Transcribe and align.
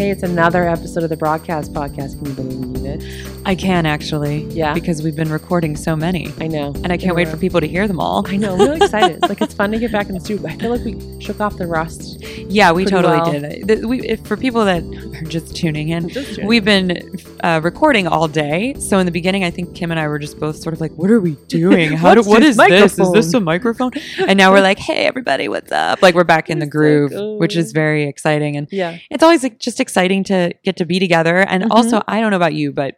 Hey, 0.00 0.08
it's 0.08 0.22
another 0.22 0.66
episode 0.66 1.02
of 1.02 1.10
the 1.10 1.16
Broadcast 1.18 1.74
Podcast. 1.74 2.16
Can 2.16 2.24
you 2.24 2.32
believe 2.32 2.86
it? 2.86 3.38
I 3.44 3.54
can 3.54 3.84
actually. 3.84 4.44
Yeah. 4.44 4.72
Because 4.72 5.02
we've 5.02 5.14
been 5.14 5.30
recording 5.30 5.76
so 5.76 5.94
many. 5.94 6.32
I 6.40 6.46
know. 6.46 6.72
And 6.76 6.90
I 6.90 6.96
can't 6.96 7.14
wait 7.14 7.28
for 7.28 7.36
people 7.36 7.60
to 7.60 7.68
hear 7.68 7.86
them 7.86 8.00
all. 8.00 8.26
I 8.26 8.38
know. 8.38 8.54
I'm 8.54 8.60
really 8.60 8.76
excited. 8.82 9.20
like, 9.20 9.42
it's 9.42 9.52
fun 9.52 9.72
to 9.72 9.78
get 9.78 9.92
back 9.92 10.08
in 10.08 10.14
the 10.14 10.20
studio. 10.20 10.48
I 10.48 10.56
feel 10.56 10.70
like 10.70 10.86
we 10.86 11.20
shook 11.20 11.38
off 11.38 11.58
the 11.58 11.66
rust. 11.66 12.18
Yeah, 12.24 12.72
we 12.72 12.86
totally 12.86 13.18
well. 13.18 13.66
did. 13.66 13.84
We, 13.84 14.00
if, 14.00 14.26
for 14.26 14.38
people 14.38 14.64
that 14.64 14.82
are 15.20 15.24
just 15.26 15.54
tuning 15.56 15.88
in, 15.90 16.08
Just 16.08 16.34
tuning 16.34 16.46
we've 16.48 16.64
been 16.64 17.02
uh, 17.42 17.60
recording 17.62 18.06
all 18.06 18.28
day. 18.28 18.74
So 18.78 18.98
in 18.98 19.06
the 19.06 19.12
beginning, 19.12 19.44
I 19.44 19.50
think 19.50 19.74
Kim 19.74 19.90
and 19.90 20.00
I 20.00 20.08
were 20.08 20.18
just 20.18 20.38
both 20.38 20.56
sort 20.56 20.72
of 20.72 20.80
like, 20.80 20.92
"What 20.96 21.10
are 21.10 21.20
we 21.20 21.36
doing? 21.48 21.92
How 21.92 22.14
do, 22.14 22.22
what 22.22 22.40
this 22.40 22.50
is 22.50 22.56
this? 22.56 22.96
Microphone?" 22.98 23.34
a 23.34 23.40
microphone?" 23.44 23.90
And 24.26 24.36
now 24.36 24.52
we're 24.52 24.60
like, 24.62 24.78
"Hey, 24.78 25.06
everybody, 25.06 25.48
what's 25.48 25.72
up?" 25.72 26.02
Like 26.02 26.14
we're 26.14 26.24
back 26.24 26.50
in 26.50 26.58
the 26.58 26.66
groove, 26.66 27.12
like, 27.12 27.40
which 27.40 27.56
is 27.56 27.72
very 27.72 28.04
exciting. 28.04 28.56
And 28.56 28.68
Yeah. 28.70 28.98
it's 29.10 29.22
always 29.22 29.42
like, 29.42 29.58
just 29.58 29.80
exciting 29.80 30.24
to 30.24 30.52
get 30.64 30.76
to 30.78 30.84
be 30.86 30.98
together. 30.98 31.38
And 31.38 31.64
Mhm. 31.64 31.68
also, 31.70 32.02
I 32.08 32.20
don't 32.20 32.30
know 32.30 32.36
about 32.36 32.54
you, 32.54 32.72
but 32.72 32.94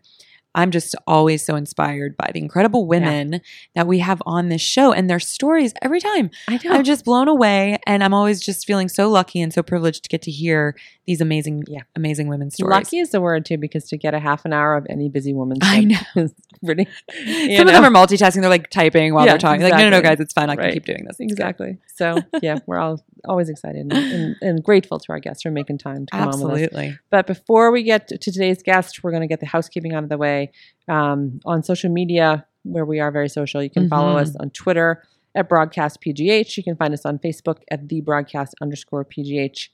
I'm 0.55 0.71
just 0.71 0.95
always 1.07 1.43
so 1.43 1.57
inspired 1.57 2.15
by 2.19 2.31
the 2.35 2.39
incredible 2.39 2.87
women 2.87 3.41
that 3.75 3.87
we 3.87 4.01
have 4.01 4.23
on 4.27 4.51
this 4.51 4.61
show 4.61 4.93
and 4.93 5.09
their 5.09 5.19
stories 5.19 5.73
every 5.81 5.99
time. 5.99 6.29
I 6.47 6.59
know. 6.63 6.73
I'm 6.73 6.85
just 6.85 7.07
blown 7.07 7.27
away, 7.27 7.79
and 7.87 8.05
I'm 8.05 8.13
always 8.13 8.43
just 8.43 8.67
feeling 8.67 8.91
so 8.91 9.09
lucky 9.09 9.41
and 9.41 9.51
so 9.51 9.63
privileged 9.63 10.03
to 10.05 10.09
get 10.11 10.21
to 10.23 10.31
hear 10.31 10.77
these 11.07 11.21
amazing, 11.21 11.65
Yeah. 11.67 11.81
amazing 11.97 12.29
women's 12.29 12.55
stories. 12.55 12.71
Lucky 12.71 12.99
is 12.99 13.11
the 13.11 13.21
word, 13.21 13.45
too, 13.45 13.59
because 13.59 13.87
to 13.89 13.97
get 13.97 14.15
a 14.15 14.21
half 14.21 14.45
an 14.45 14.53
hour 14.53 14.77
of 14.77 14.87
any 14.89 15.09
busy 15.09 15.33
woman's 15.33 15.59
I 15.63 15.81
know. 15.85 15.97
is 16.17 16.33
pretty. 16.65 16.87
Some 17.57 17.67
of 17.67 17.75
them 17.75 17.85
are 17.85 17.91
multitasking; 17.91 18.41
they're 18.41 18.49
like 18.49 18.71
typing 18.71 19.13
while 19.13 19.27
Yeah, 19.27 19.33
they're 19.33 19.39
talking. 19.39 19.63
Like, 19.63 19.73
no, 19.73 19.79
no, 19.85 19.91
no, 19.91 20.01
guys, 20.01 20.21
it's 20.21 20.33
fine. 20.33 20.49
I 20.51 20.57
can 20.57 20.73
keep 20.73 20.85
doing 20.85 21.05
this. 21.05 21.17
Exactly. 21.19 21.79
So, 21.97 22.19
yeah, 22.41 22.59
we're 22.67 22.79
all 22.79 23.05
always 23.25 23.49
excited 23.49 23.81
and, 23.81 23.93
and, 23.93 24.37
and 24.43 24.63
grateful 24.65 24.99
to 24.99 25.07
our 25.13 25.19
guests 25.21 25.43
for 25.43 25.51
making 25.51 25.79
time 25.79 26.07
to 26.07 26.11
come 26.11 26.21
on 26.21 26.27
with 26.29 26.35
us. 26.35 26.43
Absolutely. 26.63 26.99
But 27.11 27.27
before 27.27 27.71
we 27.71 27.83
get 27.85 28.09
to 28.09 28.19
today's 28.19 28.63
guest, 28.63 29.03
we're 29.05 29.11
going 29.13 29.23
to 29.23 29.29
get 29.29 29.41
the 29.41 29.47
housekeeping 29.47 29.93
out 29.95 30.03
of 30.05 30.09
the 30.09 30.19
way. 30.19 30.51
Um, 30.89 31.41
on 31.45 31.63
social 31.63 31.91
media, 31.91 32.47
where 32.65 32.85
we 32.85 33.01
are 33.01 33.11
very 33.11 33.29
social, 33.29 33.63
you 33.63 33.71
can 33.71 33.89
follow 33.89 34.15
Mhm. 34.17 34.23
us 34.23 34.37
on 34.37 34.51
Twitter 34.51 35.03
at 35.35 35.49
Broadcast 35.49 36.01
PGH. 36.01 36.57
You 36.57 36.63
can 36.63 36.77
find 36.77 36.93
us 36.95 37.05
on 37.07 37.19
Facebook 37.19 37.59
at 37.71 37.89
the 37.89 38.01
Broadcast 38.01 38.55
underscore 38.61 39.05
PGH. 39.05 39.69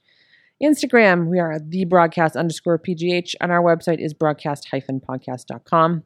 Instagram, 0.61 1.27
we 1.29 1.39
are 1.39 1.57
the 1.57 1.85
Broadcast 1.85 2.35
underscore 2.35 2.77
PGH, 2.77 3.35
and 3.39 3.51
our 3.51 3.61
website 3.61 3.99
is 3.99 4.13
broadcast 4.13 4.67
hyphen 4.69 4.99
podcast.com. 4.99 6.03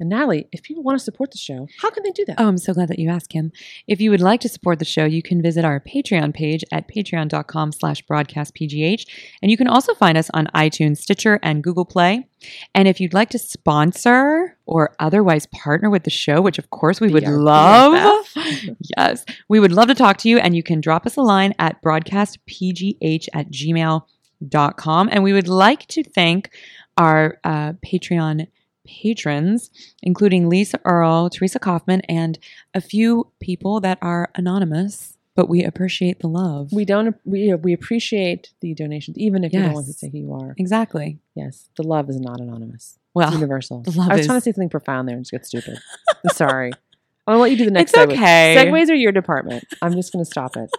And 0.00 0.08
Natalie, 0.08 0.48
if 0.50 0.62
people 0.62 0.82
want 0.82 0.98
to 0.98 1.04
support 1.04 1.30
the 1.30 1.38
show, 1.38 1.68
how 1.80 1.90
can 1.90 2.02
they 2.02 2.10
do 2.10 2.24
that? 2.24 2.36
Oh, 2.38 2.48
I'm 2.48 2.58
so 2.58 2.74
glad 2.74 2.88
that 2.88 2.98
you 2.98 3.08
asked, 3.08 3.28
Kim. 3.28 3.52
If 3.86 4.00
you 4.00 4.10
would 4.10 4.20
like 4.20 4.40
to 4.40 4.48
support 4.48 4.78
the 4.78 4.84
show, 4.84 5.04
you 5.04 5.22
can 5.22 5.40
visit 5.40 5.64
our 5.64 5.78
Patreon 5.78 6.34
page 6.34 6.64
at 6.72 6.88
patreon.com 6.88 7.72
slash 7.72 8.04
broadcastpgh. 8.06 9.06
And 9.42 9.50
you 9.50 9.56
can 9.56 9.68
also 9.68 9.94
find 9.94 10.18
us 10.18 10.28
on 10.34 10.48
iTunes, 10.54 10.98
Stitcher, 10.98 11.38
and 11.42 11.62
Google 11.62 11.84
Play. 11.84 12.26
And 12.74 12.88
if 12.88 13.00
you'd 13.00 13.14
like 13.14 13.30
to 13.30 13.38
sponsor 13.38 14.56
or 14.66 14.96
otherwise 14.98 15.46
partner 15.46 15.88
with 15.88 16.04
the 16.04 16.10
show, 16.10 16.40
which 16.40 16.58
of 16.58 16.70
course 16.70 17.00
we 17.00 17.08
would 17.08 17.28
love, 17.28 18.26
yes, 18.96 19.24
we 19.48 19.60
would 19.60 19.72
love 19.72 19.88
to 19.88 19.94
talk 19.94 20.16
to 20.18 20.28
you. 20.28 20.38
And 20.38 20.56
you 20.56 20.62
can 20.62 20.80
drop 20.80 21.06
us 21.06 21.16
a 21.16 21.22
line 21.22 21.54
at 21.58 21.80
broadcastpgh 21.82 23.28
at 23.34 23.50
gmail.com. 23.50 25.08
And 25.12 25.22
we 25.22 25.32
would 25.32 25.48
like 25.48 25.86
to 25.88 26.02
thank 26.02 26.50
our 26.96 27.38
uh, 27.44 27.74
Patreon 27.74 28.48
patrons, 28.86 29.70
including 30.02 30.48
Lisa 30.48 30.80
Earl, 30.84 31.30
Teresa 31.30 31.58
Kaufman, 31.58 32.00
and 32.08 32.38
a 32.74 32.80
few 32.80 33.28
people 33.40 33.80
that 33.80 33.98
are 34.02 34.30
anonymous, 34.34 35.16
but 35.34 35.48
we 35.48 35.62
appreciate 35.64 36.20
the 36.20 36.28
love. 36.28 36.72
We 36.72 36.84
don't 36.84 37.16
we 37.24 37.54
we 37.54 37.72
appreciate 37.72 38.52
the 38.60 38.74
donations, 38.74 39.16
even 39.18 39.44
if 39.44 39.52
you 39.52 39.60
don't 39.60 39.72
want 39.72 39.86
to 39.86 39.92
say 39.92 40.10
who 40.10 40.18
you 40.18 40.32
are. 40.34 40.54
exactly. 40.58 41.18
Yes, 41.34 41.68
the 41.76 41.82
love 41.84 42.10
is 42.10 42.20
not 42.20 42.40
anonymous. 42.40 42.98
It's 42.98 42.98
Well, 43.14 43.32
universal. 43.40 43.80
the 43.82 43.92
love 43.92 44.10
I 44.10 44.16
was 44.16 44.26
trying 44.26 44.38
to 44.38 44.42
say 44.44 44.52
something 44.52 44.68
profound 44.68 45.08
there 45.08 45.16
and 45.16 45.24
just 45.24 45.32
get 45.32 45.46
stupid. 45.46 45.78
I'm 46.10 46.34
sorry. 46.34 46.72
I'm 47.26 47.34
gonna 47.34 47.42
let 47.42 47.50
you 47.52 47.56
do 47.56 47.64
the 47.64 47.70
next 47.70 47.94
It's 47.94 47.98
segue. 48.02 48.12
okay. 48.14 48.54
Segues 48.58 48.90
are 48.90 48.94
your 48.94 49.12
department. 49.12 49.64
I'm 49.80 49.92
just 49.94 50.12
gonna 50.12 50.24
stop 50.24 50.56
it. 50.56 50.70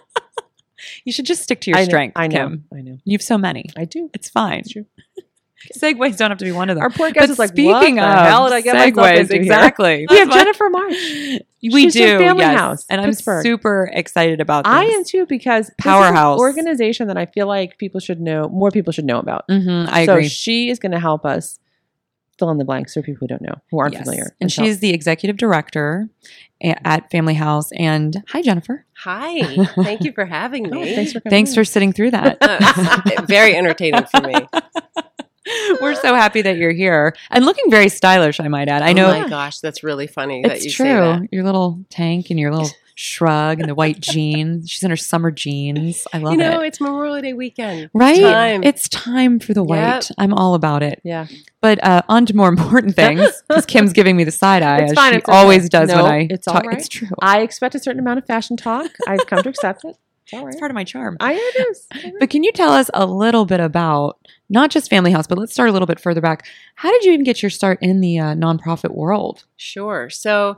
you 1.06 1.13
should 1.13 1.25
just 1.25 1.42
stick 1.42 1.62
to 1.62 1.72
your 1.72 1.78
I 1.78 1.81
know, 1.84 1.86
strength, 1.86 2.13
I 2.18 2.28
know. 2.28 2.36
Kim. 2.50 2.66
I 2.75 2.81
know. 2.81 2.97
You 3.06 3.16
have 3.16 3.22
so 3.22 3.38
many. 3.38 3.69
I 3.78 3.86
do. 3.86 4.09
It's 4.13 4.30
fine. 4.30 4.59
It's 4.59 4.72
true. 4.74 4.86
Segues 5.78 6.18
don't 6.18 6.29
have 6.31 6.38
to 6.40 6.46
be 6.46 6.51
one 6.51 6.69
of 6.69 6.75
them. 6.75 6.84
Our 6.84 6.90
poor 6.90 7.07
but 7.09 7.13
guest 7.16 7.29
is 7.31 7.40
like, 7.40 7.50
speaking 7.50 7.96
what 7.97 8.03
of 8.09 8.16
the 8.18 8.24
hell 8.24 8.44
did 8.50 8.53
I 8.56 8.62
get 8.62 8.75
myself 8.75 9.07
segues, 9.07 9.19
into 9.22 9.35
exactly. 9.35 10.07
We 10.09 10.18
have 10.18 10.29
That's 10.29 10.38
Jennifer 10.44 10.69
March. 10.69 10.94
We 11.63 11.84
She's 11.84 11.94
do, 11.94 12.18
Family 12.19 12.41
yes. 12.41 12.59
House, 12.59 12.85
and 12.90 13.01
Pittsburgh. 13.06 13.38
I'm 13.38 13.44
super 13.44 13.90
excited 13.94 14.41
about 14.41 14.66
this. 14.66 14.74
I 14.74 14.84
am 14.84 15.06
too 15.06 15.25
because 15.25 15.68
this 15.68 15.69
is 15.69 15.85
an 15.85 15.91
Powerhouse. 15.94 16.38
organization 16.38 17.07
that 17.07 17.16
I 17.18 17.25
feel 17.25 17.47
like 17.47 17.78
people 17.78 18.01
should 18.01 18.19
know. 18.19 18.50
More 18.50 18.69
people 18.69 18.91
should 18.91 19.06
know 19.06 19.18
about. 19.18 19.47
Mhm, 19.47 19.88
I 19.90 20.06
so 20.06 20.16
agree. 20.16 20.28
she 20.28 20.69
is 20.69 20.78
going 20.78 20.91
to 20.91 21.00
help 21.00 21.25
us 21.25 21.59
fill 22.38 22.50
in 22.50 22.57
the 22.57 22.66
blanks 22.66 22.94
for 22.95 23.01
people 23.01 23.19
who 23.22 23.28
don't 23.28 23.41
know, 23.41 23.53
who 23.72 23.80
aren't 23.80 23.94
Yes. 23.94 24.03
familiar. 24.03 24.35
And 24.41 24.50
tell- 24.50 24.66
she's 24.66 24.80
the 24.80 24.90
executive 24.90 25.38
director 25.38 26.09
at 26.62 27.09
Family 27.12 27.35
House. 27.35 27.72
And 27.78 28.22
hi, 28.28 28.41
Jennifer. 28.41 28.85
Hi, 28.97 29.66
thank 29.75 30.03
you 30.03 30.12
for 30.12 30.25
having 30.25 30.68
Oh, 30.68 30.81
me. 30.81 30.95
thanks 30.95 31.13
for 31.13 31.22
coming. 31.22 31.31
Thanks 31.31 31.51
in. 31.51 31.56
for 31.56 31.63
sitting 31.63 31.94
through 31.94 32.12
that. 32.12 32.38
Uh, 32.41 33.22
very 33.25 33.56
entertaining 33.56 34.03
for 34.07 34.19
me. 34.19 34.35
We're 35.81 35.96
so 35.96 36.16
happy 36.16 36.42
that 36.42 36.58
you're 36.58 36.72
here 36.72 37.16
and 37.30 37.46
looking 37.46 37.70
very 37.70 37.90
stylish, 37.90 38.40
I 38.40 38.48
might 38.48 38.70
add. 38.70 38.81
I 38.81 38.94
know 38.94 39.08
Oh 39.09 39.20
my 39.24 39.30
gosh, 39.30 39.59
that's 39.59 39.84
really 39.84 40.08
funny 40.08 40.42
that 40.44 40.54
it's 40.54 40.66
you 40.66 40.72
true. 40.72 40.86
say 40.86 40.94
that. 40.94 41.28
Your 41.31 41.44
little 41.44 41.84
tank 41.90 42.30
and 42.30 42.40
your 42.40 42.52
little 42.52 42.70
shrug 42.96 43.59
and 43.59 43.68
the 43.68 43.74
white 43.76 44.00
jeans. 44.00 44.70
She's 44.70 44.84
in 44.84 44.90
her 44.92 44.96
summer 44.96 45.31
jeans. 45.31 46.06
I 46.14 46.20
love 46.20 46.34
it. 46.34 46.38
You 46.38 46.44
know, 46.44 46.62
it. 46.62 46.68
it's 46.68 46.80
Memorial 46.80 47.20
Day 47.22 47.34
weekend. 47.34 47.90
Right? 47.94 48.22
time. 48.22 48.64
It's 48.64 48.88
time 48.88 49.40
for 49.40 49.54
the 49.54 49.64
white. 49.64 49.78
Yep. 49.80 50.04
I'm 50.18 50.34
all 50.34 50.54
about 50.56 50.84
it. 50.84 51.02
Yeah. 51.04 51.26
But 51.60 51.84
uh, 51.84 52.04
on 52.08 52.25
to 52.28 52.36
more 52.36 52.50
important 52.50 52.96
things 52.96 53.42
because 53.48 53.66
Kim's 53.66 53.94
giving 53.94 54.16
me 54.16 54.24
the 54.25 54.31
side 54.31 54.62
eye 54.64 54.80
It's 54.84 54.92
as 54.92 54.96
fine, 54.96 55.14
she 55.14 55.18
it's 55.20 55.30
okay. 55.30 55.38
always 55.38 55.70
does 55.70 55.90
No, 55.90 56.04
when 56.04 56.12
I 56.12 56.28
it's 56.30 56.46
talk. 56.46 56.64
all 56.64 56.70
right. 56.70 56.78
It's 56.78 56.88
true. 56.88 57.08
I 57.22 57.42
expect 57.42 57.74
a 57.75 57.80
certain 57.80 58.00
amount 58.00 58.20
of 58.20 58.25
fashion 58.28 58.58
talk. 58.58 58.92
I've 59.08 59.25
come 59.28 59.42
to 59.44 59.50
accept 59.50 59.84
it. 59.86 59.98
It's. 60.31 60.51
It's 60.51 60.59
part 60.59 60.72
of 60.72 60.75
my 60.75 60.84
charm. 60.84 61.17
I 61.19 61.34
know 61.34 61.39
it 61.41 61.67
is. 61.72 61.88
But 62.19 62.29
can 62.29 62.44
you 62.44 62.51
tell 62.51 62.72
us 62.72 62.89
a 62.94 63.06
little 63.06 63.45
bit 63.45 63.59
about 63.59 64.19
not 64.50 64.69
just 64.72 64.89
Family 64.89 65.11
House, 65.11 65.28
but 65.28 65.38
let's 65.38 65.53
start 65.53 65.69
a 65.69 65.72
little 65.72 65.85
bit 65.85 66.00
further 66.00 66.22
back. 66.22 66.45
How 66.75 66.91
did 66.91 67.03
you 67.03 67.11
even 67.13 67.23
get 67.23 67.41
your 67.41 67.50
start 67.50 67.79
in 67.81 68.01
the 68.01 68.19
uh, 68.19 68.33
nonprofit 68.35 68.91
world? 68.91 69.45
Sure. 69.57 70.09
So 70.09 70.57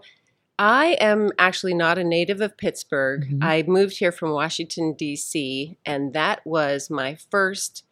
I 0.60 0.98
am 1.00 1.32
actually 1.40 1.74
not 1.74 1.98
a 1.98 2.04
native 2.04 2.42
of 2.42 2.58
Pittsburgh. 2.58 3.28
Mhm. 3.30 3.44
I 3.44 3.64
moved 3.68 3.98
here 3.98 4.12
from 4.12 4.32
Washington, 4.32 4.94
D.C., 4.94 5.78
and 5.86 6.14
that 6.14 6.46
was 6.46 6.90
my 6.90 7.18
first 7.30 7.84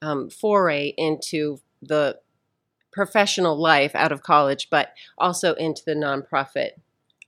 um, 0.00 0.30
foray 0.30 0.94
into 0.96 1.60
the 1.80 2.18
professional 2.92 3.56
life 3.60 3.94
out 3.94 4.12
of 4.12 4.22
college, 4.22 4.68
but 4.70 4.90
also 5.18 5.54
into 5.54 5.82
the 5.86 5.94
nonprofit 5.94 6.72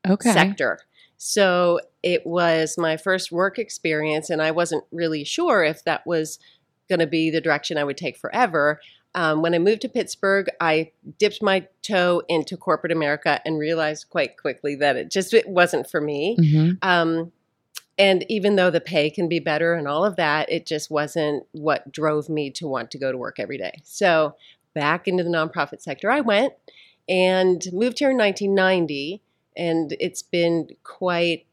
Okay. 0.06 0.31
sector. 0.32 0.81
So 1.16 1.81
it 2.04 2.26
was 2.26 2.76
my 2.76 2.98
first 2.98 3.32
work 3.32 3.59
experience, 3.59 4.28
and 4.28 4.42
I 4.42 4.50
wasn't 4.50 4.84
really 4.92 5.25
sure 5.25 5.65
if 5.65 5.82
that 5.84 6.06
was 6.06 6.38
going 6.87 6.98
to 6.98 7.06
be 7.06 7.31
the 7.31 7.41
direction 7.41 7.78
I 7.78 7.84
would 7.84 7.97
take 7.97 8.19
forever. 8.19 8.78
Um, 9.15 9.41
when 9.41 9.54
I 9.54 9.59
moved 9.59 9.81
to 9.82 9.88
Pittsburgh, 9.88 10.48
I 10.60 10.93
dipped 11.19 11.43
my 11.43 11.66
toe 11.81 12.22
into 12.28 12.59
corporate 12.59 12.93
America 12.93 13.41
and 13.47 13.59
realized 13.59 14.10
quite 14.10 14.37
quickly 14.37 14.75
that 14.76 14.97
it 14.97 15.10
just 15.10 15.32
it 15.32 15.48
wasn't 15.48 15.88
for 15.91 16.00
me. 16.00 16.37
hmm 16.38 16.72
Um, 16.82 17.32
and 17.97 18.26
even 18.28 18.56
though 18.56 18.70
the 18.70 18.81
pay 18.81 19.09
can 19.09 19.28
be 19.28 19.38
better 19.38 19.72
and 19.72 19.88
all 19.88 20.04
of 20.04 20.16
that, 20.16 20.50
it 20.50 20.66
just 20.66 20.91
wasn't 20.91 21.47
what 21.53 21.91
drove 21.91 22.28
me 22.28 22.50
to 22.50 22.66
want 22.66 22.91
to 22.91 22.98
go 22.98 23.12
to 23.12 23.16
work 23.16 23.38
every 23.38 23.56
day. 23.56 23.81
So 23.84 24.34
back 24.75 25.06
into 25.09 25.22
the 25.22 25.31
nonprofit 25.31 25.81
sector 25.81 26.10
I 26.10 26.20
went 26.20 26.53
and 27.09 27.64
moved 27.72 28.00
here 28.00 28.10
in 28.10 28.19
1990. 28.19 29.22
And 29.56 29.97
it's 30.00 30.22
been 30.22 30.69
quite 30.82 31.46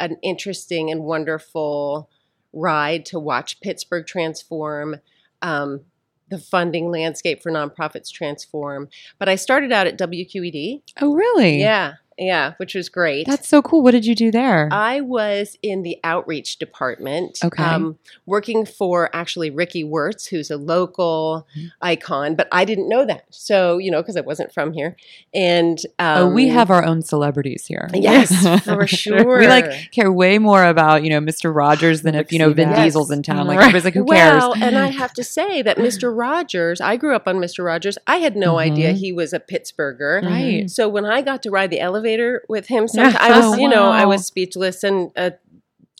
an 0.00 0.16
interesting 0.22 0.90
and 0.90 1.02
wonderful 1.04 2.08
ride 2.52 3.04
to 3.06 3.18
watch 3.18 3.60
Pittsburgh 3.60 4.06
transform, 4.06 4.96
um, 5.42 5.82
the 6.30 6.38
funding 6.38 6.90
landscape 6.90 7.42
for 7.42 7.50
nonprofits 7.50 8.10
transform. 8.10 8.88
But 9.18 9.28
I 9.28 9.36
started 9.36 9.72
out 9.72 9.86
at 9.86 9.98
WQED. 9.98 10.82
Oh, 11.00 11.14
really? 11.14 11.60
Yeah, 11.60 11.94
yeah, 12.18 12.54
which 12.58 12.74
was 12.74 12.88
great. 12.88 13.26
That's 13.26 13.48
so 13.48 13.62
cool. 13.62 13.82
What 13.82 13.92
did 13.92 14.04
you 14.04 14.14
do 14.14 14.30
there? 14.30 14.68
I 14.72 15.00
was 15.00 15.56
in 15.62 15.82
the 15.82 15.98
outreach 16.04 16.58
department, 16.58 17.38
Okay. 17.44 17.62
um, 17.62 17.98
working 18.26 18.66
for 18.66 19.08
actually 19.14 19.50
Ricky 19.50 19.84
Wirtz, 19.84 20.26
who's 20.26 20.50
a 20.50 20.56
local 20.56 21.46
Mhm. 21.56 21.70
icon, 21.80 22.34
but 22.34 22.48
I 22.52 22.64
didn't 22.64 22.88
know 22.88 23.04
that. 23.04 23.24
So, 23.30 23.78
you 23.78 23.90
know, 23.90 24.02
because 24.02 24.16
I 24.16 24.20
wasn't 24.22 24.52
from 24.52 24.72
here. 24.72 24.96
And 25.32 25.78
um, 25.98 26.18
oh, 26.18 26.28
we 26.28 26.48
have 26.48 26.70
our 26.70 26.84
own 26.84 27.02
celebrities 27.02 27.66
here. 27.66 27.88
Yes, 27.94 28.30
for 28.64 28.86
sure. 28.86 29.38
we 29.38 29.46
like 29.46 29.90
care 29.92 30.10
way 30.10 30.38
more 30.38 30.64
about 30.64 31.04
you 31.04 31.10
know 31.10 31.20
Mr. 31.20 31.54
Rogers 31.54 32.02
than 32.02 32.14
if 32.14 32.32
you 32.32 32.38
know 32.38 32.52
Vin 32.52 32.70
Yes. 32.70 32.78
Diesel's 32.78 33.10
in 33.10 33.22
town. 33.22 33.46
Like 33.46 33.58
Right. 33.58 33.68
everybody's 33.68 33.84
like, 33.84 33.94
who 33.94 34.04
cares? 34.04 34.40
Well, 34.42 34.54
and 34.60 34.76
I 34.76 34.88
have 34.88 35.12
to 35.14 35.22
say 35.38 35.62
that 35.62 35.76
Mr. 35.76 36.14
Rogers, 36.16 36.80
I 36.80 36.96
grew 36.96 37.14
up 37.14 37.28
on 37.28 37.36
Mr. 37.36 37.64
Rogers. 37.64 37.96
I 38.06 38.16
had 38.16 38.34
no 38.36 38.54
Mhm. 38.54 38.58
idea 38.72 38.92
he 38.92 39.12
was 39.12 39.32
a 39.32 39.38
Pittsburgher. 39.40 40.22
Right. 40.24 40.68
So 40.70 40.88
when 40.88 41.04
I 41.04 41.22
got 41.22 41.42
to 41.44 41.50
ride 41.50 41.70
the 41.70 41.78
elevator 41.80 42.07
with 42.48 42.66
him, 42.68 42.88
sometimes, 42.88 43.16
I 43.18 43.36
was, 43.36 43.44
Oh, 43.44 43.56
you 43.58 43.68
know, 43.68 43.90
I 43.90 44.04
was 44.06 44.24
speechless 44.26 44.82
and 44.84 45.10
a 45.16 45.32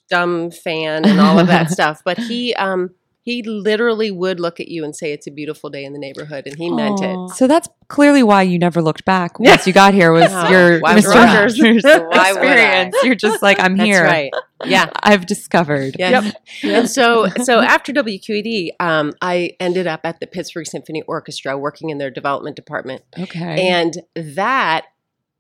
dumb 0.09 0.51
fan 0.51 1.05
and 1.05 1.21
all 1.21 1.39
of 1.39 1.47
that 1.49 1.71
stuff. 1.77 2.03
But 2.05 2.19
he, 2.19 2.55
um, 2.55 2.91
He 3.23 3.43
literally 3.43 4.11
would 4.11 4.41
look 4.41 4.59
at 4.59 4.69
you 4.69 4.85
and 4.85 4.97
say, 4.97 5.13
"It's 5.13 5.27
a 5.27 5.31
beautiful 5.31 5.69
day 5.69 5.85
in 5.85 5.93
the 5.93 5.99
neighborhood," 5.99 6.47
and 6.47 6.57
he 6.57 6.71
meant 6.71 7.03
it. 7.03 7.37
So 7.37 7.47
that's 7.47 7.69
clearly 7.89 8.23
why 8.23 8.41
you 8.43 8.59
never 8.59 8.81
looked 8.81 9.05
back 9.05 9.39
once 9.39 9.67
you 9.67 9.75
got 9.75 9.93
here 9.93 10.13
was 10.13 10.25
Oh, 10.31 10.49
your 10.49 10.81
Mr. 10.81 11.15
Rogers 11.15 11.61
I? 11.85 12.31
experience. 12.31 12.97
You're 13.05 13.15
just 13.27 13.43
like, 13.43 13.61
I'm 13.61 13.77
That's 13.77 13.87
here. 13.87 14.03
right. 14.03 14.33
Yeah. 14.65 14.89
I've 15.03 15.27
discovered. 15.27 15.97
Yeah. 15.99 16.31
And 16.63 16.89
so, 16.89 17.29
so 17.45 17.61
after 17.61 17.93
WQED, 17.93 18.71
um, 18.81 19.13
I 19.21 19.51
ended 19.61 19.87
up 19.87 20.01
at 20.05 20.21
the 20.21 20.27
Pittsburgh 20.27 20.67
Symphony 20.67 21.03
Orchestra 21.07 21.59
working 21.59 21.91
in 21.91 21.99
their 21.99 22.11
development 22.11 22.57
department. 22.57 23.03
Okay. 23.19 23.69
And 23.69 23.93
that 24.15 24.87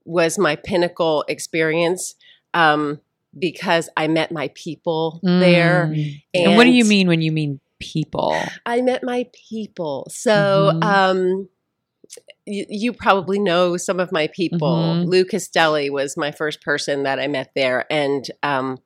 was 0.08 0.38
my 0.38 0.56
pinnacle 0.56 1.24
experience 1.28 2.14
um, 2.54 3.00
because 3.38 3.88
I 3.96 4.08
met 4.08 4.32
my 4.32 4.50
people 4.54 5.20
there. 5.22 5.92
Mm. 5.94 6.22
And, 6.34 6.56
what 6.56 6.64
do 6.64 6.70
you 6.70 6.84
mean 6.84 7.06
when 7.08 7.20
you 7.20 7.30
mean 7.30 7.60
people? 7.78 8.42
I 8.66 8.80
met 8.80 9.02
my 9.04 9.26
people. 9.50 10.08
So, 10.10 10.72
Mhm. 10.74 10.82
um, 10.82 11.48
you, 12.46 12.64
you 12.68 12.92
probably 12.94 13.38
know 13.38 13.76
some 13.76 14.00
of 14.00 14.10
my 14.10 14.28
people. 14.28 14.76
Mhm. 14.76 15.06
Lou 15.06 15.24
Castelli 15.24 15.90
was 15.90 16.16
my 16.16 16.30
first 16.32 16.62
person 16.62 17.02
that 17.02 17.20
I 17.20 17.28
met 17.28 17.50
there, 17.54 17.84
and 17.90 18.24
um, 18.42 18.78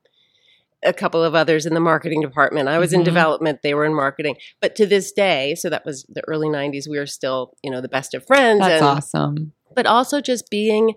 a 0.83 0.91
couple 0.91 1.23
of 1.23 1.33
others 1.33 1.65
in 1.65 1.73
the 1.73 1.79
marketing 1.79 2.19
department. 2.19 2.67
I 2.67 2.77
was 2.77 2.91
Mhm. 2.91 2.95
in 2.95 3.03
development; 3.03 3.61
they 3.63 3.73
were 3.73 3.85
in 3.85 3.93
marketing. 3.95 4.35
But 4.59 4.75
to 4.75 4.85
this 4.85 5.13
day, 5.13 5.55
so 5.55 5.69
that 5.69 5.85
was 5.85 6.05
the 6.09 6.21
early 6.27 6.49
'90s. 6.49 6.89
We 6.89 6.97
are 6.97 7.05
still, 7.07 7.53
you 7.63 7.71
know, 7.71 7.79
the 7.79 7.87
best 7.87 8.13
of 8.13 8.25
friends. 8.27 8.59
That's 8.59 8.81
and, 8.81 8.85
awesome. 8.85 9.53
But 9.75 9.85
also 9.85 10.21
just 10.21 10.49
being, 10.49 10.95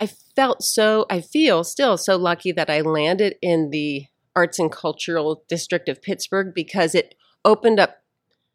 I 0.00 0.06
felt 0.06 0.62
so. 0.62 1.06
I 1.10 1.20
feel 1.20 1.64
still 1.64 1.96
so 1.96 2.16
lucky 2.16 2.52
that 2.52 2.70
I 2.70 2.80
landed 2.80 3.36
in 3.42 3.70
the 3.70 4.06
arts 4.36 4.58
and 4.58 4.70
cultural 4.70 5.44
district 5.48 5.88
of 5.88 6.02
Pittsburgh 6.02 6.52
because 6.54 6.94
it 6.94 7.14
opened 7.44 7.78
up 7.78 8.02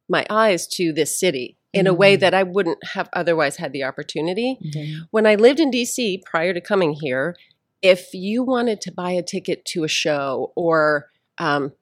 my 0.10 0.26
eyes 0.30 0.68
to 0.68 0.92
this 0.92 1.18
city 1.20 1.58
in 1.72 1.86
a 1.88 1.94
way 1.94 2.18
Mm. 2.18 2.20
that 2.22 2.34
I 2.34 2.44
wouldn't 2.44 2.84
have 2.94 3.10
otherwise 3.14 3.58
had 3.58 3.74
the 3.74 3.84
opportunity. 3.84 4.58
Mm-hmm. 4.64 5.02
When 5.12 5.28
I 5.28 5.36
lived 5.36 5.60
in 5.60 5.70
DC 5.72 6.24
prior 6.26 6.54
to 6.54 6.62
coming 6.62 6.94
here, 6.94 7.36
if 7.82 8.14
you 8.14 8.44
wanted 8.44 8.82
to 8.82 8.92
buy 8.92 9.12
a 9.12 9.22
ticket 9.22 9.66
to 9.66 9.84
a 9.84 9.88
show 9.88 10.52
or 10.56 11.12
um, 11.38 11.74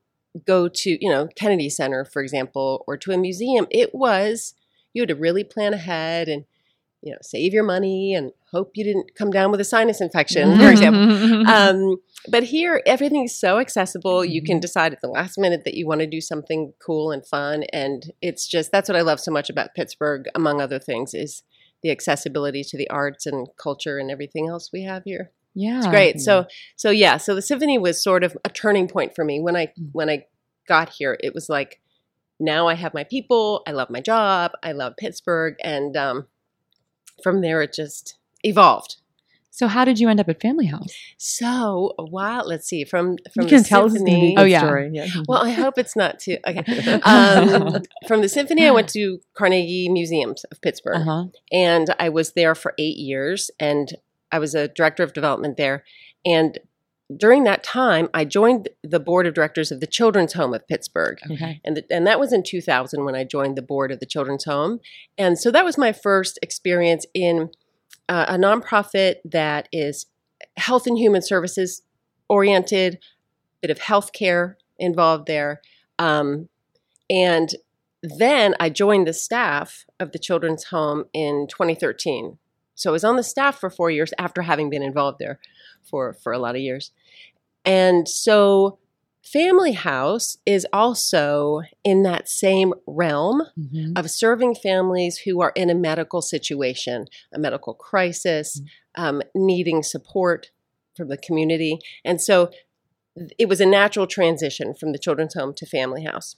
go 0.45 0.67
to, 0.67 1.03
you 1.03 1.09
know, 1.09 1.29
Kennedy 1.35 1.69
Center, 1.69 2.05
for 2.05 2.21
example, 2.21 2.83
or 2.85 2.97
to 2.97 3.11
a 3.11 3.17
museum, 3.17 3.65
it 3.71 3.95
was, 3.95 4.53
you 4.93 5.01
had 5.01 5.09
to 5.09 5.15
really 5.15 5.43
plan 5.43 5.73
ahead 5.73 6.27
and, 6.27 6.45
you 7.07 7.11
know, 7.13 7.17
save 7.21 7.53
your 7.53 7.63
money 7.63 8.13
and 8.13 8.31
hope 8.51 8.71
you 8.75 8.83
didn't 8.83 9.15
come 9.15 9.31
down 9.31 9.49
with 9.51 9.59
a 9.59 9.65
sinus 9.65 10.01
infection, 10.01 10.57
for 10.61 10.69
example. 10.69 11.47
Um, 11.47 11.97
but 12.29 12.43
here, 12.43 12.81
everything 12.85 13.23
is 13.23 13.39
so 13.39 13.59
accessible. 13.59 14.25
You 14.25 14.41
can 14.43 14.59
decide 14.59 14.91
at 14.93 15.01
the 15.01 15.07
last 15.07 15.37
minute 15.37 15.63
that 15.65 15.75
you 15.75 15.87
want 15.87 16.01
to 16.01 16.07
do 16.07 16.21
something 16.21 16.73
cool 16.85 17.11
and 17.11 17.25
fun, 17.25 17.63
and 17.73 18.11
it's 18.21 18.45
just 18.47 18.71
that's 18.71 18.89
what 18.89 18.95
I 18.97 19.01
love 19.01 19.19
so 19.19 19.31
much 19.31 19.49
about 19.49 19.73
Pittsburgh, 19.75 20.25
among 20.35 20.59
other 20.61 20.79
things, 20.79 21.13
is 21.13 21.43
the 21.83 21.91
accessibility 21.91 22.63
to 22.65 22.77
the 22.77 22.89
arts 22.89 23.25
and 23.25 23.47
culture 23.57 23.97
and 23.97 24.11
everything 24.11 24.47
else 24.49 24.71
we 24.73 24.83
have 24.83 25.03
here. 25.05 25.31
yeah. 25.53 25.77
It's 25.77 25.87
great. 25.87 26.19
So, 26.19 26.45
so 26.75 26.89
yeah, 26.91 27.17
so 27.17 27.33
the 27.35 27.41
symphony 27.41 27.77
was 27.77 28.01
sort 28.03 28.23
of 28.23 28.35
a 28.43 28.49
turning 28.49 28.87
point 28.87 29.15
for 29.15 29.23
me 29.23 29.39
when 29.39 29.55
I 29.55 29.67
Mm. 29.67 29.89
when 29.93 30.09
I 30.09 30.25
got 30.67 30.89
here. 30.89 31.17
It 31.23 31.33
was 31.33 31.47
like 31.49 31.79
now 32.39 32.67
I 32.67 32.73
have 32.75 32.93
my 32.93 33.03
people. 33.03 33.63
I 33.67 33.71
love 33.71 33.89
my 33.89 34.01
job. 34.01 34.51
I 34.61 34.71
love 34.73 34.97
Pittsburgh, 34.97 35.55
and 35.63 35.95
um, 35.97 36.27
from 37.23 37.41
there 37.41 37.61
it 37.61 37.73
just 37.73 38.15
evolved. 38.43 38.97
So 39.49 39.67
how 39.67 39.85
did 39.85 39.99
you 39.99 40.07
end 40.07 40.19
up 40.19 40.29
at 40.29 40.39
Family 40.39 40.67
House? 40.67 40.93
So 41.17 41.95
wow, 41.97 42.43
let's 42.43 42.67
see 42.67 42.83
from 42.85 43.17
from 43.33 43.43
you 43.45 43.49
can 43.49 43.63
the 43.63 43.67
tell 43.67 43.85
us 43.85 43.95
it's 43.95 44.03
going 44.03 44.13
to 44.13 44.19
be 44.19 44.27
symphony. 44.27 44.35
Oh, 44.37 44.43
yeah. 44.43 44.59
story. 44.59 44.89
Yeah. 44.93 45.07
Well, 45.27 45.43
I 45.43 45.49
hope 45.49 45.79
it's 45.79 45.95
not 45.95 46.19
too 46.19 46.37
okay. 46.45 46.99
Um, 47.01 47.81
from 48.07 48.21
the 48.21 48.29
symphony, 48.29 48.67
I 48.67 48.71
went 48.71 48.87
to 48.89 49.19
Carnegie 49.33 49.89
Museums 49.89 50.43
of 50.51 50.61
Pittsburgh, 50.61 50.97
Uh-huh. 50.97 51.25
and 51.51 51.93
I 51.99 52.09
was 52.09 52.33
there 52.33 52.53
for 52.53 52.75
eight 52.77 52.97
years, 52.97 53.49
and 53.59 53.93
I 54.31 54.37
was 54.37 54.53
a 54.53 54.67
director 54.67 55.01
of 55.01 55.13
development 55.13 55.57
there. 55.57 55.83
And 56.23 56.59
during 57.15 57.45
that 57.45 57.63
time, 57.63 58.09
I 58.13 58.25
joined 58.25 58.67
the 58.83 58.99
board 58.99 59.27
of 59.27 59.33
directors 59.33 59.71
of 59.71 59.79
the 59.79 59.87
Children's 59.87 60.33
Home 60.33 60.53
of 60.53 60.67
Pittsburgh. 60.67 61.17
Okay. 61.31 61.61
And, 61.63 61.77
the, 61.77 61.85
and 61.89 62.05
that 62.05 62.19
was 62.19 62.33
in 62.33 62.43
2000 62.43 63.05
when 63.05 63.15
I 63.15 63.23
joined 63.23 63.57
the 63.57 63.61
board 63.61 63.91
of 63.91 63.99
the 63.99 64.05
Children's 64.05 64.43
Home. 64.43 64.79
And 65.17 65.39
so 65.39 65.49
that 65.51 65.63
was 65.63 65.77
my 65.77 65.93
first 65.93 66.37
experience 66.41 67.05
in 67.13 67.49
uh, 68.09 68.25
a 68.27 68.33
nonprofit 68.33 69.15
that 69.23 69.69
is 69.71 70.07
health 70.57 70.85
and 70.85 70.97
human 70.97 71.21
services 71.21 71.81
oriented, 72.27 72.95
a 72.95 72.99
bit 73.61 73.71
of 73.71 73.79
healthcare 73.79 74.55
involved 74.77 75.27
there. 75.27 75.61
Um, 75.97 76.49
and 77.09 77.55
then 78.03 78.53
I 78.59 78.69
joined 78.69 79.07
the 79.07 79.13
staff 79.13 79.85
of 79.99 80.11
the 80.11 80.19
Children's 80.19 80.65
Home 80.65 81.05
in 81.13 81.47
2013. 81.49 82.37
So 82.77 82.91
I 82.91 82.93
was 82.93 83.03
on 83.03 83.17
the 83.17 83.23
staff 83.23 83.59
for 83.59 83.69
four 83.69 83.91
years 83.91 84.13
after 84.17 84.43
having 84.43 84.69
been 84.69 84.83
involved 84.83 85.17
there 85.19 85.39
for, 85.83 86.13
for 86.13 86.31
a 86.31 86.39
lot 86.39 86.55
of 86.55 86.61
years. 86.61 86.91
And 87.65 88.07
so 88.07 88.77
Family 89.23 89.73
House 89.73 90.37
is 90.45 90.65
also 90.71 91.61
in 91.83 92.03
that 92.03 92.29
same 92.29 92.73
realm 92.85 93.43
Mhm. 93.59 93.97
of 93.99 94.09
serving 94.09 94.55
families 94.55 95.17
who 95.17 95.41
are 95.41 95.51
in 95.55 95.69
a 95.69 95.75
medical 95.75 96.21
situation, 96.21 97.07
a 97.33 97.39
medical 97.39 97.73
crisis, 97.73 98.61
um, 98.95 99.21
needing 99.35 99.83
support 99.83 100.51
from 100.95 101.09
the 101.09 101.17
community. 101.17 101.79
And 102.05 102.21
so 102.21 102.51
it 103.37 103.49
was 103.49 103.59
a 103.59 103.65
natural 103.65 104.07
transition 104.07 104.73
from 104.73 104.91
the 104.91 104.99
children's 104.99 105.33
home 105.33 105.53
to 105.55 105.65
family 105.65 106.03
house. 106.03 106.35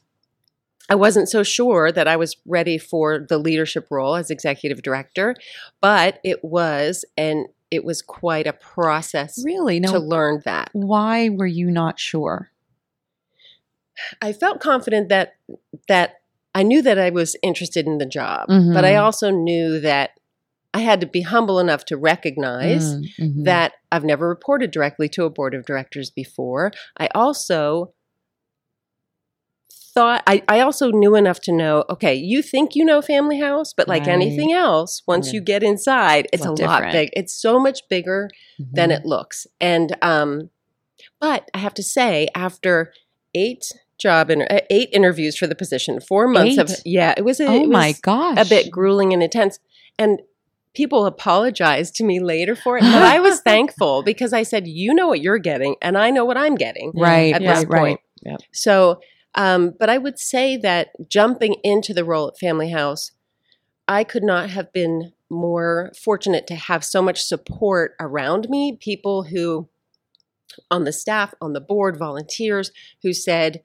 I 0.90 0.96
wasn't 0.96 1.30
so 1.30 1.44
sure 1.44 1.92
that 1.92 2.08
I 2.08 2.16
was 2.16 2.36
ready 2.46 2.78
for 2.78 3.20
the 3.28 3.38
leadership 3.38 3.88
role 3.92 4.16
as 4.16 4.32
executive 4.32 4.82
director, 4.82 5.36
but 5.82 6.20
it 6.24 6.44
was, 6.44 7.06
and 7.18 7.46
it 7.72 7.84
was 7.86 8.02
quite 8.02 8.48
a 8.48 8.54
process 8.54 9.42
Really? 9.46 9.80
No. 9.80 9.92
to 9.92 10.00
learn 10.00 10.42
that. 10.46 10.70
why 10.74 11.30
were 11.30 11.46
you 11.46 11.70
not 11.70 12.00
sure? 12.00 12.50
I 14.22 14.34
felt 14.34 14.60
confident 14.62 15.10
that 15.10 15.34
that 15.88 16.16
I 16.56 16.64
knew 16.64 16.82
that 16.82 16.98
I 16.98 17.10
was 17.10 17.36
interested 17.44 17.86
in 17.86 17.98
the 18.00 18.06
job, 18.06 18.48
but 18.48 18.84
I 18.86 18.96
also 18.96 19.30
knew 19.30 19.80
that 19.82 20.12
I 20.74 20.80
had 20.80 21.02
to 21.02 21.08
be 21.08 21.22
humble 21.22 21.60
enough 21.60 21.86
to 21.86 21.98
recognize 21.98 22.96
Mm, 22.96 23.04
mhm. 23.20 23.44
that 23.46 23.74
I've 23.92 24.04
never 24.04 24.28
reported 24.28 24.72
directly 24.72 25.10
to 25.10 25.26
a 25.26 25.30
board 25.30 25.54
of 25.54 25.66
directors 25.66 26.10
before. 26.10 26.72
I 26.98 27.08
also 27.14 27.94
thought 30.00 30.24
I, 30.34 30.36
I 30.48 30.60
also 30.62 30.86
knew 31.02 31.14
enough 31.16 31.40
to 31.48 31.52
know 31.62 31.74
okay 31.90 32.16
you 32.16 32.42
think 32.42 32.68
you 32.78 32.86
know 32.90 33.02
family 33.02 33.40
house 33.48 33.74
but 33.80 33.88
like 33.94 34.04
Right. 34.06 34.10
anything 34.20 34.52
else 34.54 34.92
once 35.14 35.28
Yeah. 35.28 35.34
you 35.36 35.42
get 35.54 35.62
inside 35.72 36.24
it's 36.34 36.46
a 36.46 36.52
Lot 36.52 36.60
lot 36.62 36.92
big 36.98 37.08
it's 37.20 37.34
so 37.46 37.54
much 37.60 37.80
bigger 37.90 38.22
than 38.78 38.90
Mhm. 38.90 38.98
it 38.98 39.04
looks. 39.06 39.38
And 39.60 39.88
um, 40.02 40.50
but 41.20 41.42
I 41.54 41.60
have 41.66 41.74
to 41.76 41.84
say, 41.84 42.28
after 42.36 42.92
eight 43.44 43.64
job 43.98 44.30
inter- 44.30 44.48
uh, 44.50 44.60
eight 44.70 44.90
interviews 44.94 45.36
for 45.38 45.48
the 45.48 45.56
position, 45.64 46.00
four 46.00 46.28
months 46.28 46.58
of 46.58 46.70
yeah, 46.86 47.14
it 47.18 47.24
was 47.30 47.40
a, 47.40 47.46
Oh 47.48 47.64
it 47.64 47.70
my 47.70 47.94
gosh. 48.02 48.38
a 48.38 48.46
bit 48.46 48.72
grueling 48.72 49.12
and 49.14 49.22
intense. 49.24 49.60
And 49.98 50.22
people 50.74 51.06
apologized 51.06 51.96
to 51.96 52.04
me 52.04 52.20
later 52.20 52.56
for 52.56 52.78
it, 52.78 52.82
but 52.82 53.04
I 53.16 53.20
was 53.20 53.42
thankful 53.52 54.04
because 54.04 54.32
I 54.34 54.44
said, 54.44 54.68
"You 54.68 54.94
know 54.94 55.08
what 55.08 55.22
you're 55.22 55.40
getting, 55.52 55.76
and 55.82 55.98
I 55.98 56.10
know 56.12 56.26
what 56.26 56.38
I'm 56.38 56.56
getting." 56.56 56.92
Right. 56.96 57.34
at 57.34 57.42
right. 57.42 57.48
this 57.56 57.66
right. 57.66 57.80
point. 57.80 58.00
Yep. 58.24 58.40
So, 58.54 59.00
um, 59.36 59.74
but 59.80 59.90
I 59.90 59.98
would 59.98 60.20
say 60.20 60.58
that 60.58 60.90
jumping 61.08 61.56
into 61.64 61.94
the 61.94 62.04
role 62.04 62.28
at 62.30 62.40
Family 62.40 62.72
House, 62.72 63.12
I 63.88 64.04
could 64.04 64.24
not 64.24 64.50
have 64.50 64.72
been 64.74 65.14
more 65.30 65.92
fortunate 66.02 66.48
to 66.48 66.56
have 66.56 66.84
so 66.84 67.02
much 67.02 67.22
support 67.22 67.96
around 68.00 68.50
me. 68.50 68.78
People 68.80 69.24
who, 69.24 69.70
on 70.72 70.84
the 70.84 70.92
staff, 70.92 71.34
on 71.40 71.54
the 71.54 71.62
board, 71.62 71.98
volunteers 71.98 72.72
who 73.04 73.14
said, 73.14 73.64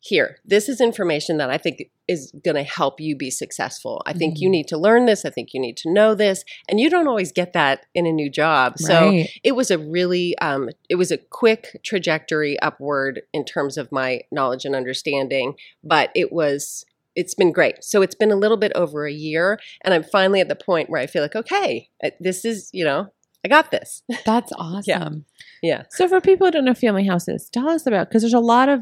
here, 0.00 0.38
this 0.44 0.68
is 0.68 0.80
information 0.80 1.36
that 1.38 1.50
I 1.50 1.58
think 1.58 1.90
is 2.10 2.32
going 2.44 2.56
to 2.56 2.62
help 2.80 3.00
you 3.00 3.12
be 3.16 3.30
successful. 3.30 4.02
I 4.04 4.12
think 4.12 4.40
you 4.40 4.48
Mhm. 4.48 4.52
need 4.52 4.68
to 4.68 4.78
learn 4.86 5.06
this. 5.06 5.24
I 5.24 5.30
think 5.30 5.54
you 5.54 5.60
need 5.60 5.76
to 5.78 5.92
know 5.92 6.14
this. 6.14 6.44
And 6.68 6.80
you 6.80 6.90
don't 6.90 7.06
always 7.08 7.32
get 7.32 7.52
that 7.52 7.86
in 7.94 8.04
a 8.06 8.12
new 8.12 8.28
job. 8.42 8.78
So 8.78 9.10
it 9.44 9.52
was 9.52 9.70
a 9.70 9.78
really 9.78 10.36
um, 10.38 10.70
it 10.88 10.96
was 10.96 11.10
a 11.12 11.18
quick 11.18 11.62
trajectory 11.84 12.58
upward 12.60 13.22
in 13.32 13.44
terms 13.44 13.78
of 13.78 13.92
my 13.92 14.10
knowledge 14.32 14.64
and 14.64 14.74
understanding 14.74 15.54
but 15.84 16.10
it 16.14 16.32
was 16.32 16.84
it's 17.16 17.34
been 17.34 17.52
great 17.52 17.82
so 17.82 18.02
it's 18.02 18.14
been 18.14 18.30
a 18.30 18.36
little 18.36 18.56
bit 18.56 18.72
over 18.74 19.04
a 19.06 19.12
year 19.12 19.58
and 19.84 19.92
i'm 19.94 20.02
finally 20.04 20.40
at 20.40 20.48
the 20.48 20.56
point 20.56 20.88
where 20.90 21.00
i 21.00 21.06
feel 21.06 21.22
like 21.22 21.36
okay 21.36 21.88
uh, 22.04 22.10
this 22.20 22.44
is 22.44 22.70
you 22.72 22.84
know 22.84 23.08
i 23.44 23.48
got 23.48 23.70
this 23.70 24.02
That's 24.26 24.52
awesome. 24.56 24.82
yeah 24.86 25.08
yeah. 25.62 25.82
So, 25.90 26.08
for 26.08 26.22
people 26.22 26.46
who 26.46 26.52
don't 26.52 26.64
know 26.64 26.72
family 26.72 27.06
houses, 27.06 27.50
tell 27.52 27.68
us 27.68 27.84
about 27.86 28.08
because 28.08 28.22
there's 28.22 28.32
a 28.32 28.38
lot 28.40 28.70
of 28.70 28.80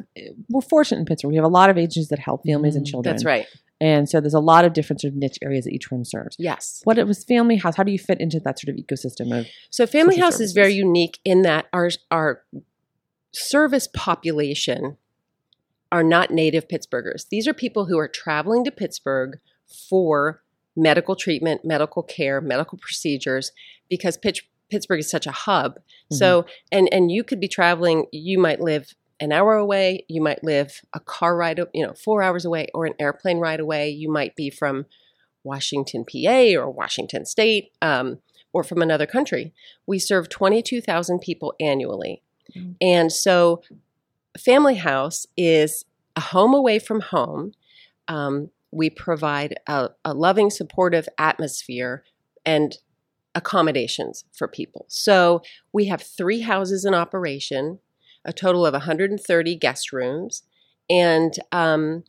we're 0.49 0.61
fortunate 0.61 1.01
in 1.01 1.07
Pittsburgh. 1.07 1.31
We 1.31 1.37
have 1.37 1.45
a 1.45 1.49
lot 1.49 1.71
of 1.71 1.77
agencies 1.77 2.07
that 2.09 2.21
help 2.21 2.43
families 2.47 2.77
and 2.77 2.87
Mm, 2.87 2.91
children. 2.91 3.13
that's 3.13 3.25
right 3.25 3.47
And 3.81 4.09
so 4.09 4.21
there's 4.21 4.33
a 4.35 4.39
lot 4.41 4.65
of 4.65 4.75
different 4.75 5.01
sort 5.01 5.13
of 5.13 5.17
niche 5.19 5.39
areas 5.43 5.65
that 5.65 5.73
each 5.73 5.91
one 5.91 6.05
serves. 6.05 6.37
yes 6.39 6.81
What 6.85 6.97
it 6.99 7.07
was 7.09 7.25
family 7.25 7.57
house? 7.57 7.75
How 7.77 7.83
do 7.83 7.91
you 7.91 7.99
fit 7.99 8.21
into 8.21 8.39
that 8.45 8.61
sort 8.61 8.69
of 8.73 8.77
ecosystem 8.85 9.37
of? 9.37 9.47
so 9.71 9.87
family 9.89 10.19
house 10.19 10.39
is 10.39 10.53
very 10.53 10.73
unique 10.75 11.19
in 11.25 11.43
that 11.43 11.67
our 11.73 11.91
our 12.13 12.45
service 13.33 13.89
population 13.93 14.97
are 15.91 16.03
not 16.03 16.31
native 16.31 16.69
Pittsburghers. 16.69 17.29
These 17.31 17.49
are 17.49 17.55
people 17.55 17.87
who 17.87 17.99
are 17.99 18.09
traveling 18.09 18.63
to 18.65 18.71
Pittsburgh 18.71 19.39
for 19.89 20.43
medical 20.79 21.17
treatment, 21.17 21.65
medical 21.65 22.03
care, 22.03 22.41
medical 22.41 22.79
procedures 22.79 23.53
because 23.91 24.17
Pitch, 24.17 24.49
Pittsburgh 24.71 25.01
is 25.01 25.11
such 25.11 25.27
a 25.27 25.33
hub. 25.33 25.79
So, 26.11 26.47
and 26.73 26.89
and 26.93 27.13
you 27.13 27.23
could 27.25 27.41
be 27.41 27.49
traveling, 27.49 28.07
you 28.13 28.39
might 28.39 28.61
live 28.61 28.95
an 29.21 29.33
hour 29.33 29.55
away, 29.57 30.05
you 30.09 30.23
might 30.23 30.43
live 30.43 30.81
a 30.95 31.01
car 31.01 31.37
ride, 31.37 31.61
you 31.75 31.85
know, 31.85 31.93
4 31.93 32.23
hours 32.23 32.45
away 32.45 32.69
or 32.73 32.87
an 32.87 32.95
airplane 32.99 33.39
ride 33.39 33.61
away. 33.61 33.91
You 33.91 34.11
might 34.11 34.37
be 34.37 34.49
from 34.49 34.87
Washington, 35.45 36.05
PA 36.05 36.55
or 36.59 36.71
Washington 36.71 37.27
State. 37.27 37.73
Um, 37.83 38.21
or 38.53 38.65
from 38.65 38.83
another 38.83 39.07
country. 39.07 39.53
We 39.87 39.99
serve 39.99 40.29
22,000 40.29 41.21
people 41.21 41.55
annually. 41.61 42.23
Mm. 42.57 42.77
And 42.81 43.13
so, 43.13 43.63
Family 44.39 44.77
House 44.77 45.27
is 45.37 45.85
a 46.17 46.21
home 46.21 46.55
away 46.55 46.79
from 46.79 47.01
home. 47.01 47.53
Um, 48.09 48.51
we 48.79 48.91
provide 48.91 49.57
a, 49.67 49.91
a 50.05 50.15
loving, 50.15 50.51
supportive 50.51 51.09
atmosphere 51.19 52.05
and 52.47 52.79
accommodations 53.35 54.25
for 54.33 54.49
people. 54.49 54.87
So, 54.89 55.43
we 55.73 55.87
have 55.87 56.01
three 56.01 56.41
houses 56.41 56.85
in 56.85 56.95
operation, 56.95 57.81
a 58.25 58.33
total 58.33 58.65
of 58.65 58.73
130 58.73 59.57
guest 59.57 59.93
rooms, 59.93 60.43
and 60.89 61.35
um, 61.53 62.05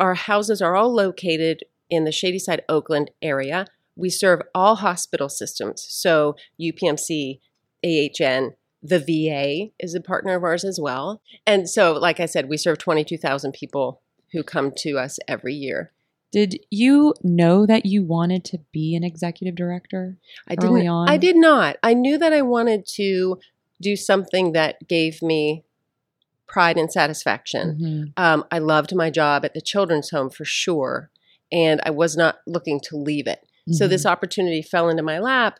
our 0.00 0.14
houses 0.14 0.62
are 0.62 0.74
all 0.74 0.94
located 0.94 1.64
in 1.90 2.04
the 2.04 2.12
Shadyside, 2.12 2.62
Oakland 2.68 3.10
area 3.20 3.66
we 3.96 4.10
serve 4.10 4.42
all 4.54 4.76
hospital 4.76 5.28
systems. 5.28 5.84
So 5.88 6.36
UPMC, 6.60 7.40
AHN, 7.82 8.54
the 8.82 9.00
VA 9.00 9.72
is 9.80 9.94
a 9.94 10.00
partner 10.00 10.36
of 10.36 10.44
ours 10.44 10.64
as 10.64 10.78
well. 10.78 11.22
And 11.46 11.68
so, 11.68 11.94
like 11.94 12.20
I 12.20 12.26
said, 12.26 12.48
we 12.48 12.58
serve 12.58 12.78
22,000 12.78 13.52
people 13.52 14.02
who 14.32 14.42
come 14.42 14.70
to 14.78 14.98
us 14.98 15.18
every 15.26 15.54
year. 15.54 15.92
Did 16.36 16.60
you 16.70 17.14
know 17.22 17.64
that 17.64 17.86
you 17.86 18.04
wanted 18.04 18.44
to 18.44 18.58
be 18.70 18.94
an 18.94 19.02
executive 19.02 19.54
director? 19.54 20.18
I 20.46 20.54
Early 20.58 20.82
didn't, 20.82 20.92
on? 20.92 21.08
I 21.08 21.16
did 21.16 21.34
not. 21.34 21.78
I 21.82 21.94
knew 21.94 22.18
that 22.18 22.34
I 22.34 22.42
wanted 22.42 22.84
to 22.96 23.38
do 23.80 23.96
something 23.96 24.52
that 24.52 24.86
gave 24.86 25.22
me 25.22 25.64
pride 26.46 26.76
and 26.76 26.92
satisfaction. 26.92 27.78
Mhm. 27.80 28.22
Um, 28.22 28.44
I 28.50 28.58
loved 28.58 28.94
my 28.94 29.08
job 29.08 29.46
at 29.46 29.54
the 29.54 29.62
children's 29.62 30.10
home 30.10 30.28
for 30.28 30.44
sure, 30.44 31.10
and 31.50 31.80
I 31.86 31.90
was 31.90 32.18
not 32.18 32.40
looking 32.46 32.80
to 32.80 32.98
leave 32.98 33.26
it. 33.26 33.42
So 33.70 33.86
Mhm. 33.86 33.88
this 33.88 34.04
opportunity 34.04 34.60
fell 34.60 34.90
into 34.90 35.02
my 35.02 35.18
lap, 35.18 35.58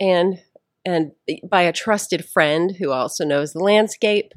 and 0.00 0.42
and 0.84 1.12
by 1.44 1.62
a 1.62 1.72
trusted 1.72 2.24
friend 2.24 2.72
who 2.80 2.90
also 2.90 3.24
knows 3.24 3.52
the 3.52 3.62
landscape, 3.62 4.34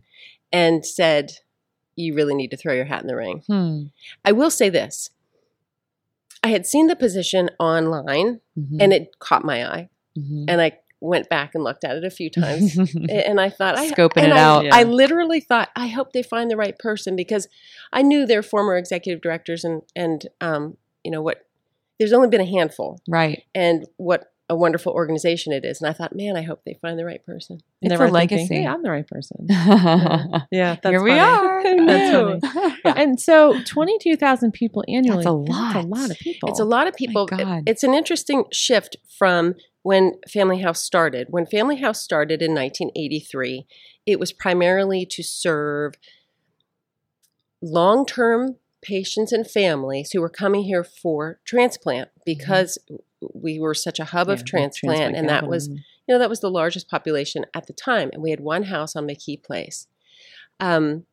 and 0.51 0.85
said, 0.85 1.39
"You 1.95 2.13
really 2.13 2.35
need 2.35 2.51
to 2.51 2.57
throw 2.57 2.73
your 2.75 2.85
hat 2.85 3.01
in 3.01 3.07
the 3.07 3.15
ring." 3.15 3.41
Hmm. 3.47 3.85
I 4.23 4.31
will 4.31 4.51
say 4.51 4.69
this: 4.69 5.09
I 6.43 6.47
had 6.49 6.65
seen 6.65 6.87
the 6.87 6.95
position 6.95 7.49
online, 7.59 8.41
Mhm. 8.57 8.77
and 8.79 8.93
it 8.93 9.19
caught 9.19 9.43
my 9.45 9.65
eye, 9.65 9.89
Mhm. 10.17 10.45
and 10.47 10.61
I 10.61 10.77
went 10.99 11.29
back 11.29 11.55
and 11.55 11.63
looked 11.63 11.83
at 11.83 11.95
it 11.95 12.03
a 12.05 12.09
few 12.11 12.29
times. 12.29 12.75
and 13.09 13.39
I 13.41 13.49
thought, 13.49 13.75
I, 13.77 13.89
Scoping 13.89 14.23
it 14.25 14.31
I- 14.33 14.39
out. 14.39 14.65
Yeah. 14.65 14.71
I 14.75 14.83
literally 14.83 15.39
thought, 15.39 15.69
I 15.75 15.87
hope 15.87 16.13
they 16.13 16.21
find 16.23 16.49
the 16.51 16.57
right 16.57 16.77
person 16.77 17.15
because 17.15 17.47
I 17.91 18.01
knew 18.03 18.25
their 18.25 18.43
former 18.43 18.77
executive 18.77 19.21
directors 19.21 19.63
and 19.63 19.81
and 19.95 20.27
um, 20.41 20.77
you 21.03 21.11
know 21.11 21.21
what. 21.21 21.45
There's 21.99 22.13
only 22.13 22.29
been 22.29 22.41
a 22.41 22.45
handful, 22.45 22.99
right. 23.07 23.43
and 23.53 23.85
what 23.97 24.31
a 24.51 24.55
wonderful 24.55 24.91
organization 24.91 25.53
it 25.53 25.63
is. 25.63 25.79
And 25.81 25.89
I 25.89 25.93
thought, 25.93 26.13
man, 26.13 26.35
I 26.35 26.41
hope 26.41 26.63
they 26.65 26.77
find 26.81 26.99
the 26.99 27.05
right 27.05 27.25
person. 27.25 27.61
And 27.81 27.89
It's 27.93 27.99
a 27.99 28.03
were 28.03 28.11
thinking, 28.11 28.37
legacy. 28.39 28.55
hey, 28.55 28.67
I'm 28.67 28.83
the 28.83 28.91
right 28.91 29.07
person. 29.07 29.47
Here 29.49 30.47
Yeah, 30.51 30.75
that's 30.83 31.01
we 31.01 31.09
funny. 31.09 31.19
are. 31.21 31.63
That's 31.87 32.47
funny. 32.53 32.77
And 33.01 33.17
so, 33.19 33.61
22,000 33.63 34.51
people 34.51 34.83
annually. 34.89 35.23
That's 35.23 35.33
a 35.33 35.45
That's 35.47 35.75
a 35.75 35.87
lot. 35.87 35.99
lot 36.01 36.11
of 36.11 36.17
people. 36.19 36.49
It's 36.49 36.59
a 36.59 36.65
lot 36.65 36.87
of 36.87 36.95
people. 36.95 37.23
It- 37.31 37.37
God. 37.37 37.63
it's 37.65 37.83
an 37.83 37.93
interesting 37.93 38.43
shift 38.51 38.97
from 39.17 39.55
when 39.83 40.15
Family 40.29 40.59
House 40.59 40.81
started. 40.83 41.27
When 41.29 41.45
Family 41.45 41.77
House 41.77 42.01
started 42.01 42.41
in 42.41 42.53
1983, 42.53 43.65
it 44.05 44.19
was 44.19 44.33
primarily 44.33 45.05
to 45.05 45.23
serve 45.23 45.93
long 47.61 48.05
term 48.05 48.57
patients 48.81 49.31
and 49.31 49.49
families 49.49 50.11
who 50.11 50.19
were 50.19 50.29
coming 50.29 50.63
here 50.63 50.83
for 50.83 51.39
transplant 51.45 52.09
mm-hmm. 52.09 52.21
because 52.25 52.77
we 53.33 53.59
were 53.59 53.73
such 53.73 53.99
a 53.99 54.05
hub 54.05 54.27
Yeah, 54.27 54.33
of 54.33 54.39
the 54.39 54.45
transplant, 54.45 55.15
and 55.15 55.29
that 55.29 55.47
was 55.47 55.67
you 55.69 55.75
know 56.09 56.19
that 56.19 56.29
was 56.29 56.39
the 56.39 56.49
largest 56.51 56.89
population 56.89 57.45
at 57.53 57.67
the 57.67 57.73
time 57.73 58.09
and 58.13 58.21
we 58.21 58.31
had 58.31 58.39
one 58.39 58.63
house 58.63 58.95
on 58.95 59.05
mckee 59.07 59.41
place 59.41 59.87
um, 60.59 61.05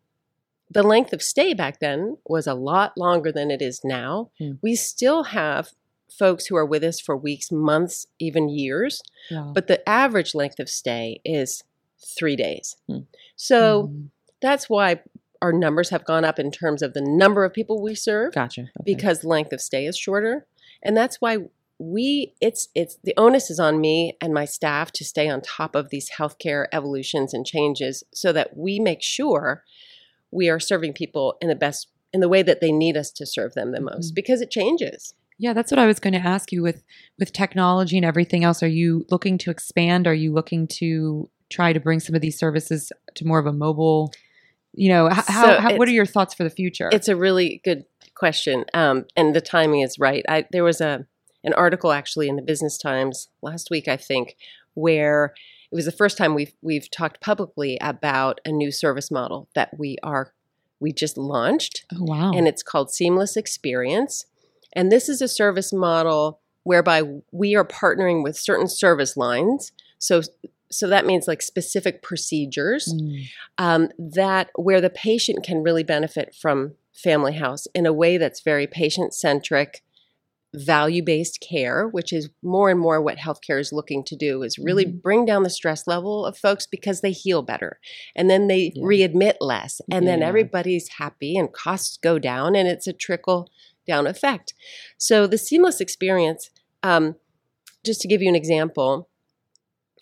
the 0.71 0.83
length 0.83 1.13
of 1.13 1.23
stay 1.23 1.55
back 1.55 1.81
then 1.81 2.19
was 2.27 2.47
a 2.47 2.55
lot 2.55 2.97
longer 2.99 3.31
than 3.33 3.51
it 3.51 3.63
is 3.63 3.81
now 3.85 4.31
Hmm. 4.39 4.53
we 4.63 4.75
still 4.75 5.25
have 5.25 5.71
folks 6.11 6.47
who 6.47 6.57
are 6.57 6.65
with 6.67 6.83
us 6.83 6.99
for 7.01 7.17
weeks 7.17 7.53
months 7.53 8.07
even 8.19 8.49
years 8.49 9.03
Wow. 9.31 9.53
but 9.55 9.67
the 9.67 9.87
average 9.89 10.35
length 10.35 10.59
of 10.59 10.69
stay 10.69 11.21
is 11.25 11.63
three 11.99 12.37
days 12.37 12.77
Hmm. 12.89 13.01
so 13.37 13.89
Mhm. 13.89 14.09
that's 14.41 14.69
why 14.71 15.01
our 15.41 15.53
numbers 15.53 15.91
have 15.91 16.05
gone 16.05 16.25
up 16.25 16.39
in 16.39 16.51
terms 16.51 16.83
of 16.83 16.95
the 16.95 17.01
number 17.03 17.45
of 17.45 17.53
people 17.53 17.81
we 17.81 17.95
serve 17.95 18.35
Gotcha. 18.35 18.63
Okay. 18.63 18.71
because 18.85 19.23
length 19.25 19.53
of 19.53 19.61
stay 19.61 19.87
is 19.87 19.97
shorter 19.97 20.47
and 20.83 20.97
that's 20.97 21.21
why 21.21 21.39
we 21.79 22.35
it's 22.41 22.69
it's 22.75 22.99
the 23.05 23.15
onus 23.17 23.51
is 23.51 23.61
on 23.61 23.81
me 23.81 24.17
and 24.21 24.35
my 24.35 24.45
staff 24.45 24.91
to 24.93 25.05
stay 25.05 25.29
on 25.29 25.41
top 25.41 25.75
of 25.75 25.91
these 25.91 26.11
healthcare 26.11 26.67
evolutions 26.73 27.33
and 27.33 27.47
changes 27.47 28.03
so 28.13 28.33
that 28.33 28.57
we 28.57 28.81
make 28.81 29.03
sure 29.03 29.63
we 30.31 30.49
are 30.49 30.59
serving 30.61 30.93
people 30.93 31.37
in 31.41 31.49
the 31.49 31.55
best 31.55 31.89
in 32.13 32.21
the 32.21 32.29
way 32.29 32.43
that 32.43 32.61
they 32.61 32.73
need 32.73 32.97
us 32.97 33.11
to 33.13 33.25
serve 33.25 33.55
them 33.55 33.73
the 33.73 33.81
most 33.81 34.13
Mhm. 34.13 34.15
because 34.17 34.41
it 34.41 34.51
changes 34.51 35.15
Yeah, 35.41 35.53
that's 35.53 35.71
what 35.71 35.79
I 35.79 35.87
was 35.87 36.01
going 36.01 36.15
to 36.15 36.19
ask 36.19 36.51
you 36.51 36.63
with 36.63 36.83
with 37.19 37.33
technology 37.33 37.97
and 37.97 38.05
everything 38.05 38.43
else. 38.43 38.61
Are 38.61 38.67
you 38.67 39.07
looking 39.09 39.39
to 39.39 39.51
expand? 39.53 40.09
Are 40.09 40.15
you 40.15 40.33
looking 40.33 40.67
to 40.79 41.31
try 41.49 41.73
to 41.73 41.79
bring 41.79 42.01
some 42.01 42.17
of 42.17 42.21
these 42.21 42.37
services 42.37 42.91
to 43.15 43.25
more 43.25 43.39
of 43.39 43.47
a 43.47 43.53
mobile? 43.53 44.13
You 44.75 44.89
know, 44.89 45.09
how, 45.09 45.23
So 45.23 45.61
how 45.61 45.77
what 45.77 45.87
are 45.89 45.93
your 45.93 46.07
thoughts 46.07 46.35
for 46.35 46.43
the 46.43 46.51
future? 46.51 46.89
it's 46.93 47.07
a 47.07 47.15
really 47.15 47.61
good 47.63 47.85
question 48.17 48.65
um, 48.75 49.05
and 49.17 49.33
the 49.33 49.41
timing 49.41 49.81
is 49.83 49.97
right 50.01 50.25
I, 50.29 50.47
there 50.51 50.65
was 50.65 50.81
a 50.81 51.07
an 51.49 51.55
article 51.55 51.91
actually 52.01 52.29
in 52.29 52.37
the 52.37 52.43
business 52.53 52.77
times 52.79 53.29
last 53.43 53.71
week 53.71 53.87
i 53.89 53.97
think 53.97 54.37
where 54.75 55.35
it 55.71 55.75
was 55.75 55.85
the 55.91 55.93
first 56.01 56.17
time 56.19 56.35
we've 56.35 56.55
we've 56.63 56.91
talked 56.91 57.21
publicly 57.21 57.77
about 57.81 58.41
a 58.45 58.53
new 58.53 58.71
service 58.71 59.11
model 59.11 59.49
that 59.55 59.71
we 59.79 59.91
are 60.03 60.33
we 60.81 60.93
just 60.93 61.17
launched 61.19 61.77
oh 61.93 62.05
wow, 62.13 62.31
and 62.37 62.47
it's 62.47 62.63
called 62.63 62.89
Seamless 62.91 63.37
Experience. 63.37 64.27
And 64.75 64.93
this 64.93 65.09
is 65.09 65.21
a 65.21 65.27
service 65.43 65.73
model 65.73 66.41
whereby 66.63 67.03
we 67.33 67.57
are 67.57 67.65
partnering 67.65 68.23
with 68.23 68.37
certain 68.39 68.69
service 68.69 69.17
lines. 69.17 69.73
So, 69.99 70.21
so 70.71 70.87
that 70.89 71.07
means 71.07 71.27
like 71.27 71.43
specific 71.43 72.03
procedures 72.03 72.95
Mm. 72.95 73.25
um, 73.67 73.89
that 73.99 74.51
where 74.55 74.81
the 74.81 74.91
patient 74.91 75.39
can 75.43 75.63
really 75.63 75.83
benefit 75.83 76.35
from 76.35 76.75
Family 76.93 77.33
House 77.33 77.67
in 77.75 77.87
a 77.87 77.93
way 77.93 78.19
that's 78.19 78.41
very 78.53 78.67
patient 78.67 79.15
centric, 79.15 79.83
value 80.55 81.03
based 81.03 81.41
care, 81.47 81.89
which 81.89 82.13
is 82.13 82.31
more 82.43 82.71
and 82.71 82.81
more 82.81 83.03
what 83.03 83.19
healthcare 83.19 83.61
is 83.61 83.73
looking 83.73 84.03
to 84.05 84.17
do, 84.17 84.43
is 84.43 84.59
really 84.59 84.87
Mhm. 84.87 85.03
bring 85.03 85.25
down 85.27 85.43
the 85.43 85.51
stress 85.51 85.87
level 85.87 86.25
of 86.25 86.39
folks 86.39 86.67
because 86.67 87.01
they 87.01 87.13
heal 87.13 87.43
better 87.43 87.79
and 88.17 88.31
then 88.31 88.49
they 88.49 88.73
Yeah. 88.75 88.83
readmit 88.83 89.37
less 89.41 89.81
and 89.91 90.07
then 90.07 90.23
everybody's 90.23 90.89
happy 90.89 91.37
and 91.37 91.53
costs 91.53 91.99
go 91.99 92.19
down 92.19 92.57
and 92.57 92.67
it's 92.69 92.87
a 92.87 92.93
trickle 92.93 93.51
down 93.87 94.07
effect. 94.07 94.55
So 94.97 95.27
the 95.27 95.39
seamless 95.39 95.81
experience, 95.81 96.51
um, 96.83 97.17
just 97.85 98.01
to 98.03 98.09
give 98.09 98.23
you 98.23 98.29
an 98.29 98.35
example, 98.35 99.09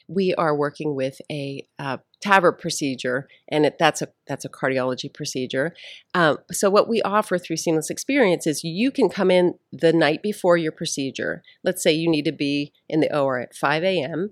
we 0.09 0.35
are 0.35 0.57
working 0.57 0.95
with 0.95 1.21
a 1.31 1.67
uh, 1.79 1.99
TAVR 2.25 2.59
procedure, 2.59 3.29
and 3.49 3.67
it, 3.67 3.77
that's 3.79 4.01
a 4.03 4.09
that's 4.27 4.45
a 4.45 4.49
cardiology 4.49 5.13
procedure. 5.13 5.75
Um, 6.15 6.39
so 6.51 6.71
what 6.71 6.89
we 6.89 7.03
offer 7.03 7.39
through 7.39 7.59
Seamless 7.59 7.91
Experience 7.91 8.47
is 8.47 8.65
you 8.65 8.91
can 8.91 9.09
come 9.09 9.31
in 9.31 9.55
the 9.73 9.93
night 9.93 10.23
before 10.23 10.57
your 10.57 10.73
procedure. 10.73 11.43
Let's 11.63 11.83
say 11.83 11.93
you 11.93 12.11
need 12.11 12.25
to 12.25 12.33
be 12.33 12.73
in 12.89 13.01
the 13.01 13.15
OR 13.17 13.39
at 13.41 13.55
5 13.55 13.85
a.m. 13.85 14.31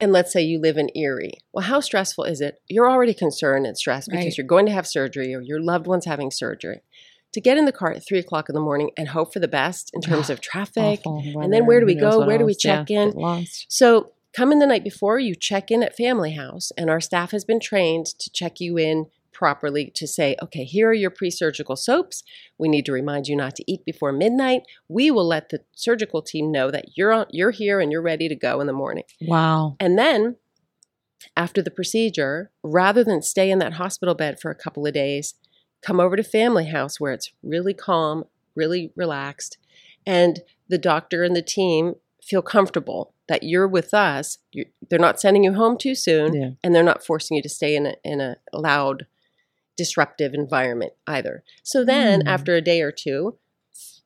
And 0.00 0.10
let's 0.10 0.32
say 0.32 0.42
you 0.42 0.58
live 0.58 0.78
in 0.78 0.90
Erie. 0.96 1.34
Well, 1.52 1.64
how 1.64 1.78
stressful 1.78 2.24
is 2.24 2.40
it? 2.40 2.60
You're 2.68 2.90
already 2.90 3.14
concerned 3.14 3.66
and 3.66 3.78
stressed 3.78 4.08
because 4.10 4.24
Right. 4.24 4.36
you're 4.38 4.46
going 4.46 4.66
to 4.66 4.72
have 4.72 4.86
surgery 4.86 5.32
or 5.32 5.40
your 5.40 5.60
loved 5.60 5.86
one's 5.86 6.06
having 6.06 6.32
surgery. 6.32 6.80
To 7.34 7.40
get 7.40 7.56
in 7.56 7.66
the 7.66 7.72
car 7.72 7.92
at 7.92 8.04
three 8.04 8.18
o'clock 8.18 8.48
in 8.48 8.54
the 8.54 8.60
morning 8.60 8.90
and 8.98 9.08
hope 9.08 9.32
for 9.32 9.38
the 9.38 9.46
best 9.48 9.90
in 9.94 10.00
terms 10.00 10.28
of 10.30 10.40
traffic, 10.40 11.00
Awful 11.04 11.40
and 11.40 11.52
then 11.52 11.66
where 11.66 11.78
do 11.78 11.86
we 11.86 11.94
go? 11.94 12.18
Where 12.26 12.36
do 12.36 12.44
we 12.44 12.52
else. 12.52 12.64
Yeah, 12.64 12.78
check 12.78 12.90
in? 12.90 13.12
So 13.68 14.10
come 14.32 14.52
in 14.52 14.58
the 14.58 14.66
night 14.66 14.84
before, 14.84 15.18
you 15.18 15.34
check 15.34 15.70
in 15.70 15.82
at 15.82 15.96
Family 15.96 16.32
House, 16.32 16.72
and 16.76 16.90
our 16.90 17.00
staff 17.00 17.30
has 17.30 17.44
been 17.44 17.60
trained 17.60 18.06
to 18.06 18.30
check 18.30 18.60
you 18.60 18.78
in 18.78 19.06
properly 19.32 19.90
to 19.94 20.06
say, 20.06 20.36
okay, 20.42 20.64
here 20.64 20.90
are 20.90 20.94
your 20.94 21.10
pre 21.10 21.30
surgical 21.30 21.76
soaps. 21.76 22.22
We 22.58 22.68
need 22.68 22.86
to 22.86 22.92
remind 22.92 23.28
you 23.28 23.36
not 23.36 23.56
to 23.56 23.64
eat 23.70 23.84
before 23.84 24.12
midnight. 24.12 24.62
We 24.88 25.10
will 25.10 25.26
let 25.26 25.48
the 25.48 25.60
surgical 25.74 26.22
team 26.22 26.52
know 26.52 26.70
that 26.70 26.96
you're, 26.96 27.12
on, 27.12 27.26
you're 27.30 27.50
here 27.50 27.80
and 27.80 27.90
you're 27.90 28.02
ready 28.02 28.28
to 28.28 28.36
go 28.36 28.60
in 28.60 28.66
the 28.66 28.72
morning. 28.72 29.04
wow. 29.20 29.76
And 29.80 29.98
then 29.98 30.36
after 31.36 31.62
the 31.62 31.70
procedure, 31.70 32.50
rather 32.62 33.04
than 33.04 33.22
stay 33.22 33.50
in 33.50 33.58
that 33.60 33.74
hospital 33.74 34.14
bed 34.14 34.40
for 34.40 34.50
a 34.50 34.56
couple 34.56 34.86
of 34.86 34.94
days, 34.94 35.34
come 35.80 36.00
over 36.00 36.16
to 36.16 36.22
Family 36.22 36.66
House 36.66 37.00
where 37.00 37.12
it's 37.12 37.32
really 37.42 37.74
calm, 37.74 38.24
really 38.54 38.92
relaxed, 38.96 39.58
and 40.06 40.40
the 40.68 40.78
doctor 40.78 41.22
and 41.22 41.34
the 41.34 41.42
team 41.42 41.94
feel 42.22 42.42
comfortable 42.42 43.14
that 43.28 43.42
you're 43.42 43.68
with 43.68 43.92
us. 43.94 44.38
you 44.52 44.66
they're 44.88 44.98
not 44.98 45.20
sending 45.20 45.44
you 45.44 45.54
home 45.54 45.76
too 45.78 45.94
soon, 45.94 46.34
Yeah. 46.34 46.50
and 46.62 46.74
they're 46.74 46.82
not 46.82 47.04
forcing 47.04 47.36
you 47.36 47.42
to 47.42 47.48
stay 47.48 47.74
in 47.76 47.86
a, 47.86 47.94
in 48.04 48.20
a 48.20 48.36
loud, 48.52 49.06
disruptive 49.76 50.34
environment 50.34 50.92
either. 51.06 51.42
So 51.62 51.84
then, 51.84 52.20
Mm. 52.22 52.28
after 52.28 52.54
a 52.54 52.60
day 52.60 52.80
or 52.82 52.92
two, 52.92 53.38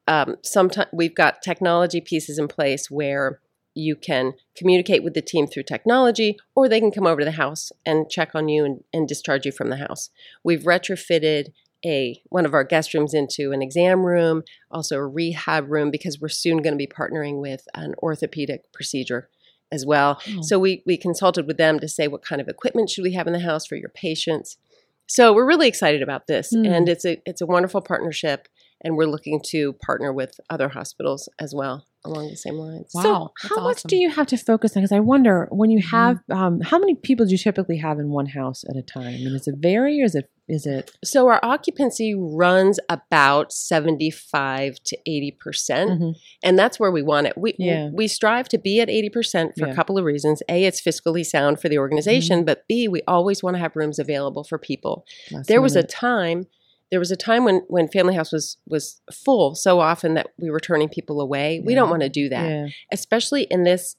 um, 0.08 0.36
sometimes 0.42 0.88
we've 0.92 1.14
got 1.14 1.42
technology 1.42 2.00
pieces 2.00 2.38
in 2.38 2.46
place 2.48 2.90
where 2.90 3.40
you 3.74 3.94
can 3.96 4.32
communicate 4.56 5.02
with 5.04 5.12
the 5.14 5.20
team 5.20 5.46
through 5.46 5.64
technology, 5.64 6.38
or 6.54 6.68
they 6.68 6.80
can 6.80 6.90
come 6.92 7.06
over 7.06 7.20
to 7.20 7.24
the 7.26 7.32
house 7.32 7.72
and 7.84 8.08
check 8.08 8.30
on 8.34 8.48
you 8.48 8.64
and, 8.64 8.84
and 8.94 9.06
discharge 9.06 9.44
you 9.44 9.52
from 9.52 9.68
the 9.68 9.76
house. 9.76 10.08
We've 10.42 10.62
retrofitted 10.62 11.48
a 11.86 12.20
one 12.28 12.44
of 12.44 12.54
our 12.54 12.64
guest 12.64 12.92
rooms 12.92 13.14
into 13.14 13.52
an 13.52 13.62
exam 13.62 14.04
room, 14.04 14.42
also 14.70 14.96
a 14.96 15.06
rehab 15.06 15.70
room 15.70 15.90
because 15.90 16.20
we're 16.20 16.28
soon 16.28 16.58
going 16.58 16.74
to 16.74 16.76
be 16.76 16.86
partnering 16.86 17.40
with 17.40 17.66
an 17.74 17.94
orthopedic 18.02 18.72
procedure 18.72 19.28
as 19.72 19.86
well. 19.86 20.20
Oh. 20.28 20.42
So 20.42 20.58
we 20.58 20.82
we 20.86 20.96
consulted 20.96 21.46
with 21.46 21.56
them 21.56 21.78
to 21.80 21.88
say 21.88 22.08
what 22.08 22.24
kind 22.24 22.40
of 22.40 22.48
equipment 22.48 22.90
should 22.90 23.04
we 23.04 23.14
have 23.14 23.26
in 23.26 23.32
the 23.32 23.40
house 23.40 23.66
for 23.66 23.76
your 23.76 23.90
patients. 23.90 24.58
So 25.06 25.32
we're 25.32 25.46
really 25.46 25.68
excited 25.68 26.02
about 26.02 26.26
this, 26.26 26.50
Hmm. 26.50 26.66
and 26.66 26.88
it's 26.88 27.04
a 27.04 27.20
it's 27.24 27.40
a 27.40 27.46
wonderful 27.46 27.80
partnership, 27.80 28.48
and 28.82 28.96
we're 28.96 29.06
looking 29.06 29.40
to 29.50 29.74
partner 29.74 30.12
with 30.12 30.40
other 30.50 30.68
hospitals 30.70 31.28
as 31.38 31.54
well 31.54 31.86
along 32.06 32.28
the 32.30 32.36
same 32.36 32.54
lines. 32.54 32.90
Wow. 32.94 33.02
So, 33.02 33.48
how 33.48 33.62
much 33.62 33.82
do 33.82 33.96
you 33.96 34.10
have 34.10 34.26
to 34.28 34.36
focus 34.36 34.76
on? 34.76 34.82
Because 34.82 34.92
I 34.92 35.00
wonder 35.00 35.48
when 35.50 35.70
you 35.70 35.80
Mhm. 35.80 35.90
have, 35.90 36.18
um, 36.30 36.60
how 36.60 36.78
many 36.78 36.94
people 36.94 37.26
do 37.26 37.32
you 37.32 37.38
typically 37.38 37.76
have 37.78 37.98
in 37.98 38.10
one 38.10 38.26
house 38.26 38.64
at 38.68 38.76
a 38.76 38.82
time? 38.82 39.06
I 39.14 39.18
mean, 39.18 39.34
is 39.34 39.46
it 39.48 39.56
vary 39.58 40.00
or 40.00 40.04
is 40.04 40.14
it 40.14 40.28
is 40.48 40.64
it? 40.64 40.92
So 41.04 41.26
our 41.26 41.40
occupancy 41.42 42.14
runs 42.14 42.78
about 42.88 43.52
seventy 43.52 44.12
five 44.12 44.76
to 44.84 44.96
eighty 45.04 45.32
percent. 45.32 45.90
Mhm. 46.00 46.14
and 46.44 46.56
that's 46.58 46.78
where 46.78 46.92
we 46.92 47.02
want 47.02 47.26
it. 47.26 47.36
We 47.36 47.54
Yeah. 47.58 47.90
we 47.92 48.06
strive 48.06 48.48
to 48.50 48.58
be 48.58 48.80
at 48.80 48.88
eighty 48.88 49.08
percent 49.08 49.54
for 49.58 49.66
Yeah. 49.66 49.72
a 49.72 49.74
couple 49.74 49.98
of 49.98 50.04
reasons. 50.04 50.42
A, 50.48 50.64
it's 50.64 50.80
fiscally 50.80 51.26
sound 51.26 51.58
for 51.60 51.68
the 51.68 51.78
organization, 51.78 52.38
Mm-hmm. 52.38 52.44
but 52.46 52.62
B, 52.68 52.86
we 52.86 53.02
always 53.08 53.42
want 53.42 53.56
to 53.56 53.58
have 53.60 53.74
rooms 53.74 53.98
available 53.98 54.44
for 54.44 54.56
people. 54.58 55.04
last 55.32 55.48
There 55.48 55.60
was 55.60 55.74
a 55.74 55.82
time, 55.82 56.46
there 56.90 57.00
was 57.00 57.10
a 57.10 57.16
time 57.16 57.44
when 57.44 57.62
when 57.68 57.88
Family 57.88 58.14
House 58.14 58.32
was 58.32 58.56
was 58.68 59.00
full 59.12 59.54
so 59.54 59.80
often 59.80 60.14
that 60.14 60.28
we 60.38 60.50
were 60.50 60.60
turning 60.60 60.88
people 60.88 61.20
away. 61.20 61.60
We 61.64 61.74
don't 61.74 61.90
want 61.90 62.02
to 62.02 62.08
do 62.08 62.28
that, 62.28 62.48
Yeah. 62.48 62.66
especially 62.92 63.42
in 63.44 63.64
this 63.64 63.96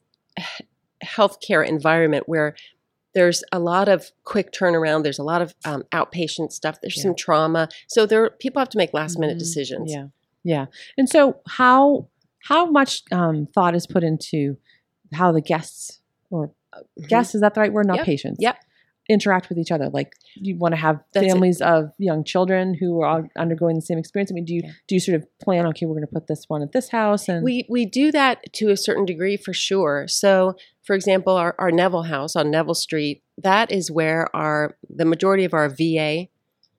healthcare 1.03 1.67
environment 1.67 2.27
where. 2.27 2.55
There's 3.13 3.43
a 3.51 3.57
lot 3.57 3.89
of 3.89 4.11
quick 4.25 4.51
turnaround. 4.51 5.01
There's 5.01 5.17
a 5.17 5.23
lot 5.23 5.41
of 5.41 5.55
um, 5.65 5.83
outpatient 5.91 6.51
stuff. 6.51 6.79
There's 6.81 6.97
Yeah. 6.97 7.03
some 7.03 7.15
trauma. 7.15 7.67
So 7.87 8.05
there, 8.05 8.29
people 8.29 8.59
have 8.59 8.69
to 8.69 8.77
make 8.77 8.93
last 8.93 9.17
minute 9.17 9.37
Mhm. 9.37 9.39
decisions. 9.39 9.91
Yeah, 9.91 10.07
yeah. 10.43 10.65
And 10.99 11.09
so, 11.09 11.37
how 11.47 12.09
how 12.43 12.69
much 12.69 13.01
um, 13.11 13.47
thought 13.47 13.73
is 13.75 13.87
put 13.87 14.03
into 14.03 14.57
how 15.13 15.31
the 15.31 15.41
guests 15.41 15.99
or 16.29 16.51
Mhm. 16.99 17.07
guests 17.07 17.33
is 17.33 17.41
that 17.41 17.55
the 17.55 17.61
right 17.61 17.73
word? 17.73 17.87
Not 17.87 17.97
Yep. 17.97 18.05
patients. 18.05 18.37
Yep. 18.39 18.57
Interact 19.09 19.47
with 19.49 19.57
each 19.57 19.71
other. 19.71 19.89
Like 19.89 20.13
you 20.35 20.57
want 20.57 20.73
to 20.73 20.77
have 20.77 20.99
That's 21.13 21.25
it. 21.25 21.29
families 21.29 21.61
of 21.61 21.91
young 21.97 22.23
children 22.25 22.73
who 22.73 23.01
are 23.01 23.29
undergoing 23.37 23.75
the 23.75 23.81
same 23.81 23.97
experience. 23.97 24.31
I 24.31 24.35
mean, 24.35 24.45
do 24.45 24.53
you 24.53 24.61
Yeah. 24.65 24.71
do 24.87 24.95
you 24.95 24.99
sort 24.99 25.15
of 25.15 25.25
plan? 25.39 25.65
Okay, 25.67 25.85
we're 25.85 25.95
going 25.95 26.07
to 26.07 26.13
put 26.13 26.27
this 26.27 26.45
one 26.49 26.61
at 26.61 26.71
this 26.73 26.89
house, 26.89 27.29
and 27.29 27.43
We 27.43 27.65
we 27.69 27.85
do 27.85 28.11
that 28.11 28.41
to 28.53 28.69
a 28.69 28.77
certain 28.77 29.05
degree 29.05 29.37
for 29.37 29.53
sure. 29.53 30.07
So, 30.07 30.55
for 30.83 30.93
example, 30.95 31.33
our, 31.33 31.55
our 31.57 31.71
Neville 31.71 32.03
house 32.03 32.35
on 32.35 32.51
Neville 32.51 32.73
Street, 32.75 33.23
that 33.41 33.71
is 33.71 33.89
where 33.89 34.33
our 34.35 34.75
the 34.89 35.05
majority 35.05 35.45
of 35.45 35.53
our 35.53 35.69
VA 35.69 36.29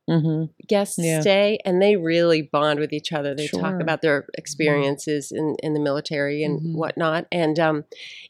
Mhm. 0.09 0.49
guests 0.67 0.99
Yeah. 0.99 1.21
stay, 1.21 1.59
and 1.67 1.83
they 1.83 1.97
really 1.97 2.41
bond 2.41 2.81
with 2.81 2.95
each 2.95 3.13
other. 3.13 3.35
They 3.35 3.47
Sure. 3.47 3.61
talk 3.61 3.79
about 3.81 4.01
their 4.01 4.27
experiences 4.39 5.31
in, 5.31 5.55
in 5.63 5.75
the 5.75 5.81
military 5.81 6.43
and 6.43 6.61
Mhm. 6.61 6.75
whatnot. 6.77 7.27
And 7.31 7.59
um, 7.59 7.85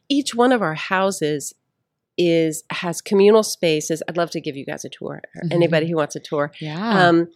each 0.09 0.35
one 0.35 0.51
of 0.51 0.61
our 0.61 0.75
houses 0.75 1.55
is 2.19 2.65
has 2.71 3.01
communal 3.01 3.43
spaces. 3.43 4.03
I'd 4.09 4.17
love 4.17 4.31
to 4.33 4.41
give 4.41 4.57
you 4.57 4.67
guys 4.67 4.85
a 4.85 4.89
tour. 4.89 5.23
Mhm. 5.45 5.53
Anybody 5.55 5.89
who 5.89 5.97
wants 5.97 6.17
a 6.17 6.21
tour, 6.21 6.51
Yeah. 6.61 7.09
um, 7.09 7.29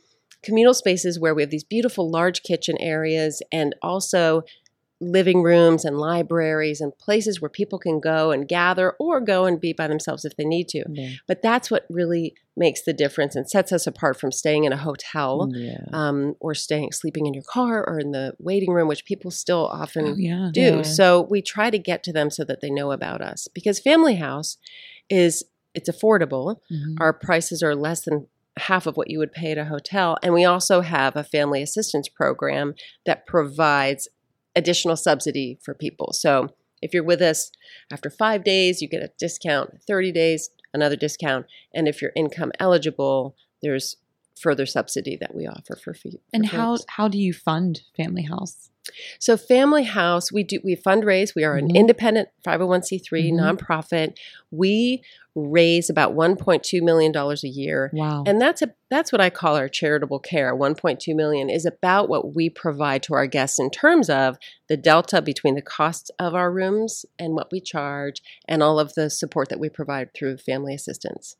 communal 0.43 0.75
spaces 0.75 1.21
where 1.21 1.35
we 1.35 1.43
have 1.43 1.51
these 1.51 1.65
beautiful 1.65 2.11
large 2.11 2.43
kitchen 2.43 2.77
areas 2.81 3.41
and 3.53 3.75
also 3.81 4.43
living 5.03 5.43
rooms 5.43 5.85
and 5.85 5.99
libraries 5.99 6.81
and 6.81 6.97
places 6.99 7.41
where 7.41 7.49
people 7.49 7.79
can 7.79 7.99
go 8.01 8.31
and 8.31 8.47
gather 8.47 8.93
or 9.01 9.21
go 9.21 9.45
and 9.45 9.61
be 9.61 9.73
by 9.73 9.89
themselves 9.89 10.25
if 10.25 10.37
they 10.37 10.45
need 10.45 10.69
to. 10.69 10.85
yeah, 10.89 11.11
But 11.27 11.43
that's 11.43 11.71
what 11.71 11.85
really 11.91 12.35
makes 12.57 12.83
the 12.83 12.93
difference 12.93 13.35
and 13.35 13.49
sets 13.49 13.73
us 13.73 13.87
apart 13.87 14.21
from 14.21 14.31
staying 14.31 14.65
in 14.65 14.73
a 14.73 14.77
hotel 14.77 15.49
yeah. 15.53 15.79
um, 15.93 16.37
or 16.39 16.55
staying 16.55 16.93
sleeping 16.93 17.27
in 17.27 17.35
your 17.35 17.43
car 17.43 17.85
or 17.87 17.99
in 17.99 18.13
the 18.13 18.35
waiting 18.39 18.71
room, 18.73 18.87
which 18.89 19.05
people 19.05 19.31
still 19.31 19.67
often 19.67 20.07
oh, 20.07 20.15
yeah. 20.17 20.51
do. 20.53 20.85
So 20.85 21.23
we 21.23 21.43
try 21.43 21.71
to 21.71 21.79
get 21.79 22.03
to 22.05 22.13
them 22.13 22.31
so 22.31 22.45
that 22.45 22.61
they 22.61 22.71
know 22.71 22.93
about 22.93 23.21
us 23.23 23.49
because 23.53 23.81
Family 23.81 24.17
House 24.17 24.57
is 25.11 25.45
it's 25.75 25.89
affordable 25.89 26.59
Mhm. 26.71 26.97
our 27.01 27.13
prices 27.15 27.63
are 27.63 27.75
less 27.75 28.03
than 28.03 28.27
half 28.59 28.87
of 28.87 28.97
what 28.99 29.09
you 29.09 29.19
would 29.19 29.33
pay 29.33 29.53
at 29.53 29.59
a 29.59 29.65
hotel. 29.65 30.19
And 30.23 30.35
we 30.35 30.45
also 30.45 30.83
have 30.83 31.17
a 31.17 31.25
family 31.25 31.63
assistance 31.63 32.09
program 32.09 32.75
that 33.07 33.27
provides 33.27 34.09
additional 34.55 34.97
subsidy 34.97 35.59
for 35.63 35.75
people. 35.75 36.13
So 36.13 36.49
if 36.81 36.93
you're 36.93 37.05
with 37.05 37.23
us 37.23 37.51
after 37.93 38.11
five 38.11 38.45
days, 38.45 38.83
you 38.83 38.89
get 38.89 39.03
a 39.03 39.13
discount, 39.19 39.83
30 39.87 40.13
days, 40.13 40.51
another 40.75 40.97
discount. 40.97 41.47
And 41.73 41.89
if 41.89 42.03
you're 42.03 42.13
income 42.17 42.53
eligible, 42.59 43.37
there's 43.63 43.97
further 44.39 44.67
subsidy 44.67 45.17
that 45.21 45.35
we 45.35 45.47
offer 45.47 45.77
for 45.77 45.95
fee. 45.95 46.21
for 46.31 46.37
And 46.37 46.47
how 46.47 46.79
how 46.89 47.09
do 47.09 47.19
you 47.19 47.33
fund 47.33 47.83
Family 47.97 48.23
House? 48.25 48.71
So 49.19 49.37
Family 49.37 49.85
House, 49.85 50.31
we 50.33 50.43
do 50.43 50.61
we 50.65 50.77
fundraise. 50.77 51.35
We 51.35 51.45
are 51.45 51.57
an 51.57 51.69
Mhm. 51.69 51.75
independent 51.77 52.29
501c3 52.45 53.31
Mhm. 53.31 53.59
nonprofit. 53.59 54.17
We 54.51 55.03
raise 55.35 55.89
about 55.89 56.13
1.2 56.15 56.83
million 56.83 57.11
dollars 57.11 57.43
a 57.43 57.49
year 57.49 57.91
Wow. 57.95 58.23
and 58.27 58.39
that's 58.39 58.61
a 58.61 58.75
that's 58.91 59.11
what 59.11 59.21
I 59.23 59.31
call 59.31 59.57
our 59.57 59.69
charitable 59.69 60.19
care. 60.19 60.55
1.2 60.55 61.15
million 61.15 61.49
is 61.49 61.65
about 61.65 62.11
what 62.11 62.35
we 62.35 62.51
provide 62.51 63.03
to 63.05 63.15
our 63.15 63.27
guests 63.27 63.59
in 63.59 63.71
terms 63.71 64.11
of 64.11 64.37
the 64.69 64.77
delta 64.77 65.23
between 65.23 65.55
the 65.55 65.63
cost 65.63 66.11
of 66.19 66.35
our 66.35 66.53
rooms 66.53 67.07
and 67.19 67.35
what 67.35 67.51
we 67.51 67.61
charge 67.63 68.21
and 68.47 68.63
all 68.63 68.79
of 68.79 68.93
the 68.93 69.09
support 69.09 69.49
that 69.49 69.59
we 69.59 69.71
provide 69.71 70.13
through 70.13 70.37
family 70.37 70.75
assistance. 70.75 71.37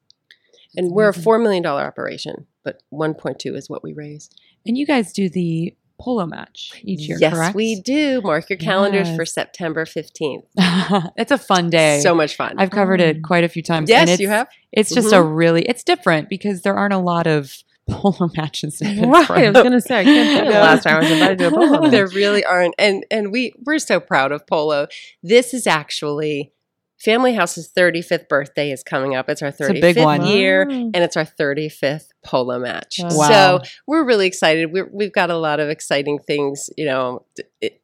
And 0.75 0.93
we're 0.93 1.11
a 1.11 1.15
4 1.15 1.39
million 1.39 1.63
dollar 1.63 1.83
operation, 1.83 2.47
but 2.65 2.83
1.2 2.91 3.55
is 3.55 3.69
what 3.69 3.83
we 3.83 3.93
raise. 3.93 4.31
and 4.65 4.79
you 4.79 4.87
guys 4.87 5.13
do 5.13 5.29
the 5.29 5.75
polo 5.99 6.27
match 6.27 6.73
each 6.83 7.09
year, 7.09 7.19
yes, 7.21 7.35
correct? 7.35 7.55
we 7.55 7.81
do. 7.81 8.21
Mark 8.23 8.49
your 8.51 8.59
calendars 8.59 9.15
for 9.15 9.25
September 9.25 9.85
15th. 9.85 10.45
it's 11.17 11.31
a 11.31 11.39
fun 11.39 11.71
day. 11.71 12.01
So 12.01 12.15
much 12.15 12.37
fun. 12.37 12.57
I've 12.59 12.71
covered 12.71 13.01
it 13.01 13.19
mm. 13.19 13.23
quite 13.23 13.45
a 13.45 13.49
few 13.49 13.63
times. 13.63 13.89
yes, 13.89 14.03
and 14.03 14.11
it's, 14.11 14.21
you 14.21 14.29
have. 14.29 14.49
It's 14.73 14.95
just 14.95 15.13
a 15.13 15.17
mm-hmm. 15.17 15.35
really 15.35 15.63
it's 15.63 15.85
different 15.85 16.29
because 16.29 16.63
there 16.63 16.75
aren't 16.75 16.95
a 16.95 16.99
lot 16.99 17.27
of 17.27 17.53
polo 17.91 18.31
matches. 18.37 18.81
right. 18.83 19.31
I 19.31 19.51
was 19.51 19.55
going 19.55 19.73
to 19.73 19.81
say 19.81 20.01
I 20.01 20.05
can't 20.05 20.29
think 20.29 20.41
of 20.47 20.53
the 20.53 20.61
last 20.61 20.85
time 20.85 20.97
I 20.97 21.01
was 21.01 21.11
invited 21.11 21.39
to 21.39 21.49
a 21.49 21.51
polo 21.51 21.81
match. 21.83 21.91
there 21.91 22.07
really 22.09 22.45
aren't 22.45 22.75
and 22.79 23.05
and 23.11 23.33
we 23.33 23.55
we're 23.65 23.79
so 23.79 23.99
proud 23.99 24.31
of 24.31 24.47
polo 24.47 24.87
this 25.23 25.53
is 25.53 25.67
actually 25.67 26.53
family 26.99 27.35
house's 27.35 27.71
35th 27.77 28.29
birthday 28.29 28.71
is 28.71 28.85
coming 28.85 29.17
up 29.17 29.29
it's 29.29 29.43
our 29.43 29.49
a 29.49 29.53
35th 29.53 29.81
big 29.81 29.99
one. 29.99 30.25
year 30.25 30.67
Wow. 30.69 30.75
and 30.95 30.97
it's 30.97 31.17
our 31.17 31.25
35th 31.25 32.07
polo 32.25 32.59
match 32.59 32.97
Wow. 33.01 33.29
so 33.29 33.61
we're 33.87 34.05
really 34.05 34.27
excited 34.27 34.73
we're, 34.73 34.89
we've 34.93 35.13
got 35.13 35.31
a 35.31 35.37
lot 35.37 35.61
of 35.61 35.69
exciting 35.69 36.19
things 36.19 36.71
you 36.77 36.85
know 36.85 37.25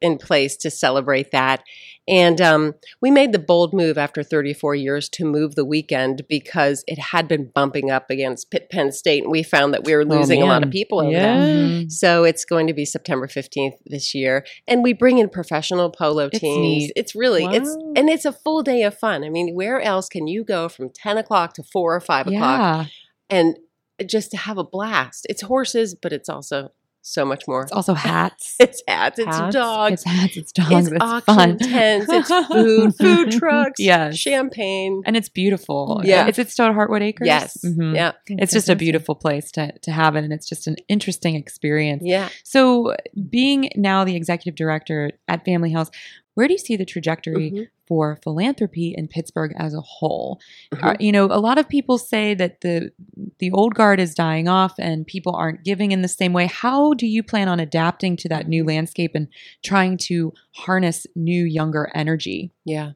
in 0.01 0.19
place 0.19 0.57
to 0.59 0.71
celebrate 0.71 1.31
that 1.33 1.63
and 2.07 2.41
um, 2.41 2.75
we 3.03 3.11
made 3.11 3.33
the 3.33 3.39
bold 3.39 3.75
move 3.75 3.99
after 3.99 4.23
34 4.23 4.75
years 4.75 5.11
to 5.11 5.27
move 5.27 5.57
the 5.57 5.65
weekend 5.65 6.23
because 6.27 6.83
it 6.87 6.99
had 6.99 7.29
been 7.29 7.51
bumping 7.55 7.91
up 7.91 8.09
against 8.09 8.51
Pitt 8.51 8.71
Penn 8.71 8.93
State, 8.93 9.25
and 9.25 9.31
we 9.31 9.43
found 9.43 9.75
that 9.75 9.85
we 9.85 9.95
were 9.95 10.05
Oh, 10.09 10.17
losing 10.17 10.41
a 10.43 10.47
lot 10.47 10.65
of 10.65 10.71
people 10.71 11.01
over 11.03 11.11
Yeah. 11.11 11.37
that. 11.37 11.47
Mhm. 11.55 11.93
So 11.93 12.25
it's 12.25 12.47
going 12.47 12.67
to 12.67 12.73
be 12.73 12.87
September 12.87 13.27
15th 13.29 13.75
this 13.85 14.15
year. 14.15 14.47
And 14.67 14.83
we 14.83 14.95
bring 14.95 15.19
in 15.19 15.29
professional 15.29 15.91
polo 15.91 16.31
teams. 16.31 16.57
neat. 16.59 16.93
It's 16.97 17.15
really 17.15 17.45
it's 17.45 17.77
and 17.95 18.09
it's 18.09 18.25
a 18.25 18.33
full 18.33 18.63
day 18.63 18.85
of 18.85 18.97
fun. 18.99 19.23
I 19.23 19.29
mean, 19.29 19.55
where 19.55 19.79
else 19.79 20.09
can 20.09 20.27
you 20.27 20.45
go 20.45 20.71
from 20.71 20.89
10 20.89 21.19
o'clock 21.19 21.53
to 21.57 21.63
four 21.63 21.95
or 21.95 22.01
five 22.01 22.27
o'clock 22.27 22.59
Yeah. 22.59 22.85
and 23.29 23.59
just 24.07 24.31
to 24.33 24.37
have 24.37 24.59
a 24.59 24.65
blast? 24.65 25.27
It's 25.29 25.43
horses, 25.43 25.95
but 25.95 26.13
it's 26.13 26.29
also 26.29 26.73
so 27.01 27.25
much 27.25 27.49
more. 27.49 27.63
It's 27.63 27.73
also 27.73 27.95
hats. 27.95 28.57
It's 28.61 28.83
hats, 28.87 29.19
it's 29.19 29.35
Hats. 29.35 29.55
dogs, 29.55 29.93
It's 29.95 30.05
hats, 30.05 30.37
it's 30.37 30.53
dogs, 30.53 30.89
it's, 30.89 30.91
it's, 30.93 31.03
auction 31.03 31.35
fun. 31.35 31.59
tents, 31.59 32.07
it's 32.11 32.29
food, 32.53 32.95
food 32.97 33.31
trucks, 33.33 33.79
Yes. 33.81 34.19
champagne. 34.19 35.03
And 35.07 35.17
it's 35.17 35.29
beautiful. 35.31 36.03
Yeah. 36.05 36.27
It's 36.27 36.39
at 36.39 36.51
Stone 36.51 36.75
Hartwood 36.75 37.01
Acres. 37.03 37.27
Yes. 37.27 37.57
Mhm. 37.65 37.95
Yeah. 37.95 38.13
It's 38.27 38.53
just 38.53 38.69
a 38.69 38.77
beautiful 38.77 39.15
place 39.15 39.51
to, 39.53 39.73
to 39.79 39.91
have 39.91 40.17
it 40.17 40.25
and 40.25 40.33
it's 40.35 40.49
just 40.49 40.67
an 40.67 40.77
interesting 40.89 41.35
experience. 41.35 42.03
Yeah. 42.05 42.29
So, 42.45 42.95
being 43.31 43.71
now 43.77 44.05
the 44.05 44.17
executive 44.17 44.55
director 44.57 45.13
at 45.29 45.45
Family 45.47 45.73
House, 45.73 45.91
where 46.39 46.47
do 46.47 46.55
you 46.55 46.59
see 46.59 46.77
the 46.77 46.85
trajectory 46.85 47.51
Mhm. 47.51 47.67
for 47.89 48.17
philanthropy 48.23 48.95
in 48.97 49.09
Pittsburgh 49.09 49.53
as 49.59 49.75
a 49.75 49.81
whole? 49.81 50.39
Mhm. 50.73 50.85
Uh, 50.85 50.97
you 51.01 51.11
know, 51.11 51.25
a 51.25 51.41
lot 51.41 51.59
of 51.59 51.69
people 51.69 51.99
say 51.99 52.33
that 52.35 52.61
the 52.61 52.93
the 53.41 53.51
old 53.51 53.75
guard 53.75 53.99
is 53.99 54.15
dying 54.15 54.47
off 54.47 54.75
and 54.79 55.05
people 55.05 55.35
aren't 55.35 55.65
giving 55.65 55.91
in 55.91 56.03
the 56.03 56.09
same 56.09 56.33
way. 56.33 56.47
How 56.47 56.93
do 56.95 57.07
you 57.09 57.25
plan 57.25 57.49
on 57.49 57.59
adapting 57.59 58.17
to 58.19 58.29
that 58.29 58.47
new 58.47 58.63
landscape 58.65 59.13
and 59.17 59.27
trying 59.65 59.97
to 60.09 60.33
harness 60.55 61.07
new 61.17 61.45
younger 61.45 61.91
energy? 61.93 62.53
Yeah. 62.65 62.93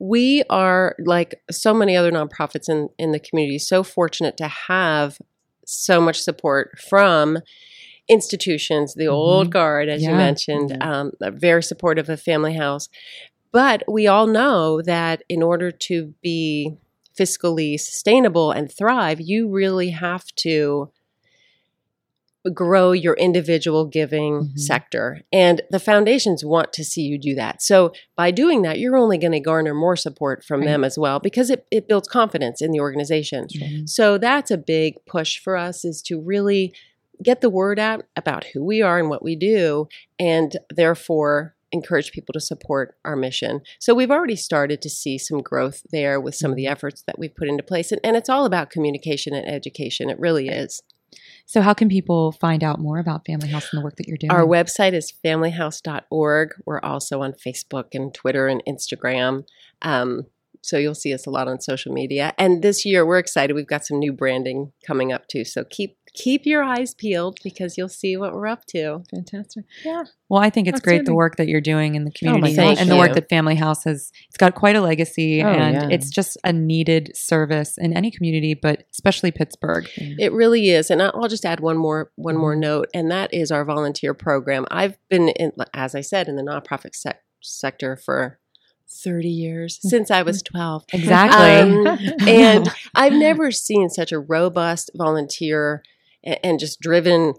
We 0.00 0.42
are, 0.50 0.96
like 1.04 1.40
so 1.48 1.72
many 1.72 1.96
other 1.96 2.10
nonprofits 2.10 2.68
in, 2.68 2.88
in 2.98 3.12
the 3.12 3.20
community, 3.20 3.58
so 3.60 3.84
fortunate 3.84 4.36
to 4.38 4.48
have 4.48 5.18
so 5.64 6.00
much 6.00 6.20
support 6.20 6.76
from 6.80 7.38
institutions, 8.10 8.94
the 8.94 9.06
old 9.08 9.46
Mhm. 9.48 9.50
guard, 9.50 9.88
as 9.88 10.02
you 10.02 10.10
Yeah. 10.10 10.16
mentioned, 10.16 10.76
um, 10.82 11.12
very 11.20 11.62
supportive 11.62 12.08
of 12.08 12.20
Family 12.20 12.54
House. 12.54 12.88
But 13.52 13.82
we 13.88 14.06
all 14.06 14.26
know 14.26 14.82
that 14.82 15.22
in 15.28 15.42
order 15.42 15.70
to 15.70 16.14
be 16.22 16.76
fiscally 17.18 17.78
sustainable 17.78 18.50
and 18.52 18.70
thrive, 18.70 19.20
you 19.20 19.48
really 19.48 19.90
have 19.90 20.24
to 20.36 20.90
grow 22.54 22.92
your 22.92 23.12
individual 23.14 23.84
giving 23.84 24.32
Mhm. 24.54 24.58
sector. 24.58 25.20
And 25.30 25.60
the 25.70 25.78
foundations 25.78 26.42
want 26.42 26.72
to 26.72 26.84
see 26.84 27.02
you 27.02 27.18
do 27.18 27.34
that. 27.34 27.60
So 27.60 27.92
by 28.16 28.30
doing 28.30 28.62
that, 28.62 28.78
you're 28.78 28.96
only 28.96 29.18
going 29.18 29.32
to 29.32 29.40
garner 29.40 29.74
more 29.74 29.94
support 29.96 30.42
from 30.42 30.60
Right. 30.60 30.68
them 30.68 30.82
as 30.82 30.96
well 30.98 31.20
because 31.20 31.50
it, 31.50 31.66
it 31.70 31.86
builds 31.86 32.08
confidence 32.08 32.62
in 32.62 32.70
the 32.70 32.80
organization. 32.80 33.46
Mhm. 33.48 33.86
So 33.88 34.16
that's 34.16 34.50
a 34.50 34.56
big 34.56 35.04
push 35.04 35.38
for 35.38 35.54
us 35.54 35.84
is 35.84 36.00
to 36.02 36.18
really 36.18 36.72
get 37.22 37.40
the 37.40 37.50
word 37.50 37.78
out 37.78 38.04
about 38.16 38.44
who 38.52 38.64
we 38.64 38.82
are 38.82 38.98
and 38.98 39.08
what 39.08 39.22
we 39.22 39.36
do 39.36 39.88
and 40.18 40.56
therefore 40.74 41.54
encourage 41.72 42.12
people 42.12 42.32
to 42.32 42.40
support 42.40 42.96
our 43.04 43.14
mission. 43.14 43.60
So 43.78 43.94
we've 43.94 44.10
already 44.10 44.36
started 44.36 44.82
to 44.82 44.90
see 44.90 45.18
some 45.18 45.40
growth 45.40 45.82
there 45.92 46.20
with 46.20 46.34
some 46.34 46.50
of 46.50 46.56
the 46.56 46.66
efforts 46.66 47.02
that 47.06 47.18
we've 47.18 47.34
put 47.34 47.48
into 47.48 47.62
place 47.62 47.92
and, 47.92 48.00
and 48.02 48.16
it's 48.16 48.28
all 48.28 48.44
about 48.44 48.70
communication 48.70 49.34
and 49.34 49.48
education. 49.48 50.10
It 50.10 50.18
really 50.18 50.48
is. 50.48 50.82
So, 51.44 51.60
how 51.60 51.74
can 51.74 51.88
people 51.88 52.30
find 52.30 52.62
out 52.62 52.78
more 52.78 53.00
about 53.00 53.26
Family 53.26 53.48
House 53.48 53.72
and 53.72 53.80
the 53.80 53.84
work 53.84 53.96
that 53.96 54.06
you're 54.06 54.16
doing? 54.16 54.30
Our 54.30 54.46
website 54.46 54.92
is 54.92 55.12
familyhouse.org. 55.24 56.50
We're 56.64 56.80
also 56.80 57.22
on 57.22 57.32
Facebook 57.32 57.86
and 57.94 58.14
Twitter 58.14 58.46
and 58.46 58.62
Instagram. 58.68 59.44
Um, 59.82 60.26
so 60.62 60.76
you'll 60.78 60.94
see 60.94 61.12
us 61.14 61.26
a 61.26 61.30
lot 61.30 61.48
on 61.48 61.60
social 61.60 61.92
media. 61.92 62.34
And 62.38 62.62
this 62.62 62.84
year 62.84 63.04
we're 63.06 63.18
excited. 63.18 63.54
We've 63.54 63.66
got 63.66 63.86
some 63.86 63.98
new 63.98 64.12
branding 64.12 64.72
coming 64.86 65.12
up 65.12 65.26
too. 65.28 65.44
So 65.44 65.64
keep 65.64 65.96
keep 66.12 66.44
your 66.44 66.64
eyes 66.64 66.92
peeled 66.92 67.38
because 67.44 67.78
you'll 67.78 67.88
see 67.88 68.16
what 68.16 68.32
we're 68.34 68.48
up 68.48 68.64
to. 68.66 69.00
Fantastic. 69.14 69.64
Yeah. 69.84 70.02
Well, 70.28 70.42
I 70.42 70.50
think 70.50 70.66
it's 70.66 70.80
great 70.80 71.04
the 71.04 71.14
work 71.14 71.36
that 71.36 71.46
you're 71.46 71.60
doing 71.60 71.94
in 71.94 72.04
the 72.04 72.10
Oh 72.10 72.18
community 72.18 72.56
gosh. 72.56 72.78
and 72.80 72.90
the 72.90 72.96
work 72.96 73.14
that 73.14 73.28
Family 73.28 73.54
House 73.54 73.84
has. 73.84 74.10
It's 74.26 74.36
got 74.36 74.56
quite 74.56 74.74
a 74.74 74.80
legacy, 74.80 75.40
Oh, 75.40 75.46
and 75.48 75.74
yeah. 75.74 75.88
it's 75.96 76.10
just 76.10 76.36
a 76.42 76.52
needed 76.52 77.12
service 77.16 77.78
in 77.78 77.92
any 77.96 78.10
community, 78.10 78.54
but 78.54 78.82
especially 78.90 79.30
Pittsburgh. 79.30 79.88
It 79.96 80.32
really 80.32 80.70
is. 80.70 80.90
And 80.90 81.00
I'll 81.00 81.28
just 81.28 81.44
add 81.46 81.60
one 81.60 81.76
more 81.76 82.10
one 82.16 82.36
more 82.36 82.56
Mhm. 82.56 82.60
note, 82.60 82.88
and 82.92 83.08
that 83.12 83.32
is 83.32 83.52
our 83.52 83.64
volunteer 83.64 84.12
program. 84.12 84.66
I've 84.68 84.98
been 85.08 85.28
in, 85.28 85.52
as 85.74 85.94
I 85.94 86.00
said, 86.00 86.26
in 86.28 86.34
the 86.34 86.42
nonprofit 86.42 86.96
sec- 86.96 87.22
sector 87.40 87.96
for 87.96 88.39
30 88.90 89.28
years 89.28 89.78
since 89.80 90.10
I 90.10 90.22
was 90.22 90.42
12. 90.42 90.84
Exactly. 90.92 91.88
Um, 91.88 91.98
and 92.28 92.68
I've 92.94 93.12
never 93.12 93.50
seen 93.50 93.88
such 93.88 94.12
a 94.12 94.18
robust 94.18 94.90
volunteer 94.94 95.82
and, 96.24 96.38
and 96.42 96.58
just 96.58 96.80
driven 96.80 97.34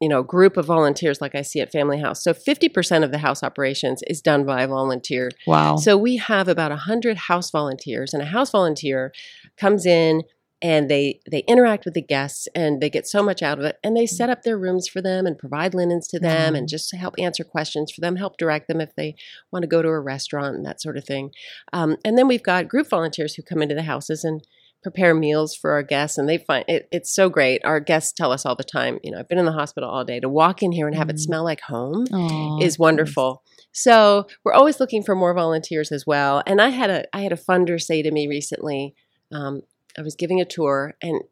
you 0.00 0.08
know 0.08 0.22
group 0.22 0.56
of 0.56 0.66
volunteers 0.66 1.20
like 1.20 1.34
I 1.34 1.42
see 1.42 1.60
at 1.60 1.72
Family 1.72 1.98
House. 1.98 2.22
So 2.22 2.34
50% 2.34 3.04
of 3.04 3.10
the 3.10 3.18
house 3.18 3.42
operations 3.42 4.02
is 4.06 4.20
done 4.20 4.44
by 4.44 4.62
a 4.62 4.68
volunteer. 4.68 5.30
wow. 5.46 5.76
So 5.76 5.96
we 5.96 6.16
have 6.16 6.48
about 6.48 6.70
100 6.70 7.16
house 7.16 7.50
volunteers 7.50 8.12
and 8.12 8.22
a 8.22 8.26
house 8.26 8.50
volunteer 8.50 9.12
comes 9.56 9.86
in 9.86 10.22
and 10.64 10.88
they 10.88 11.20
they 11.30 11.40
interact 11.46 11.84
with 11.84 11.94
the 11.94 12.02
guests 12.16 12.48
and 12.54 12.80
they 12.80 12.88
get 12.90 13.06
so 13.06 13.22
much 13.22 13.40
out 13.42 13.58
of 13.60 13.64
it 13.64 13.76
and 13.84 13.96
they 13.96 14.06
set 14.06 14.30
up 14.30 14.42
their 14.42 14.58
rooms 14.58 14.88
for 14.88 15.00
them 15.02 15.26
and 15.26 15.38
provide 15.38 15.74
linens 15.74 16.08
to 16.08 16.18
them 16.18 16.54
Mhm. 16.54 16.58
and 16.58 16.68
just 16.68 16.92
help 16.96 17.14
answer 17.18 17.44
questions 17.44 17.92
for 17.92 18.00
them 18.00 18.16
help 18.16 18.36
direct 18.38 18.66
them 18.68 18.80
if 18.80 18.92
they 18.96 19.14
want 19.52 19.62
to 19.62 19.68
go 19.68 19.82
to 19.82 19.88
a 19.88 20.00
restaurant 20.00 20.56
and 20.56 20.64
that 20.66 20.80
sort 20.80 20.96
of 20.96 21.04
thing 21.04 21.30
um, 21.72 21.96
and 22.04 22.16
then 22.18 22.26
we've 22.26 22.42
got 22.52 22.66
group 22.68 22.88
volunteers 22.88 23.34
who 23.34 23.42
come 23.42 23.62
into 23.62 23.74
the 23.74 23.82
houses 23.92 24.24
and 24.24 24.42
prepare 24.82 25.14
meals 25.14 25.54
for 25.54 25.70
our 25.72 25.82
guests 25.82 26.18
and 26.18 26.28
they 26.28 26.36
find 26.38 26.64
it, 26.68 26.88
it's 26.92 27.14
so 27.14 27.28
great 27.28 27.64
our 27.64 27.80
guests 27.80 28.12
tell 28.12 28.32
us 28.32 28.44
all 28.46 28.56
the 28.56 28.62
time 28.78 28.98
you 29.02 29.10
know 29.10 29.18
i've 29.18 29.28
been 29.28 29.38
in 29.38 29.46
the 29.46 29.52
hospital 29.62 29.88
all 29.88 30.04
day 30.04 30.20
to 30.20 30.28
walk 30.28 30.62
in 30.62 30.72
here 30.72 30.86
and 30.86 30.96
have 30.96 31.08
it 31.10 31.16
Mhm. 31.16 31.20
smell 31.20 31.44
like 31.44 31.60
home 31.62 32.04
Aw, 32.12 32.58
is 32.62 32.78
wonderful. 32.78 33.42
So 33.72 34.26
we're 34.44 34.52
always 34.52 34.78
looking 34.78 35.02
for 35.02 35.14
more 35.16 35.34
volunteers 35.34 35.90
as 35.90 36.06
well. 36.06 36.42
And 36.46 36.60
I 36.60 36.68
had 36.68 36.90
a 36.90 37.04
I 37.16 37.20
had 37.22 37.32
a 37.32 37.36
funder 37.36 37.80
say 37.82 38.02
to 38.02 38.10
me 38.12 38.28
recently, 38.28 38.94
um, 39.32 39.62
I 39.98 40.02
was 40.02 40.14
giving 40.14 40.40
a 40.40 40.44
tour 40.44 40.94
and 41.02 41.22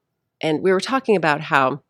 and 0.41 0.63
we 0.63 0.73
were 0.73 0.81
talking 0.81 1.17
about 1.17 1.41
how 1.43 1.83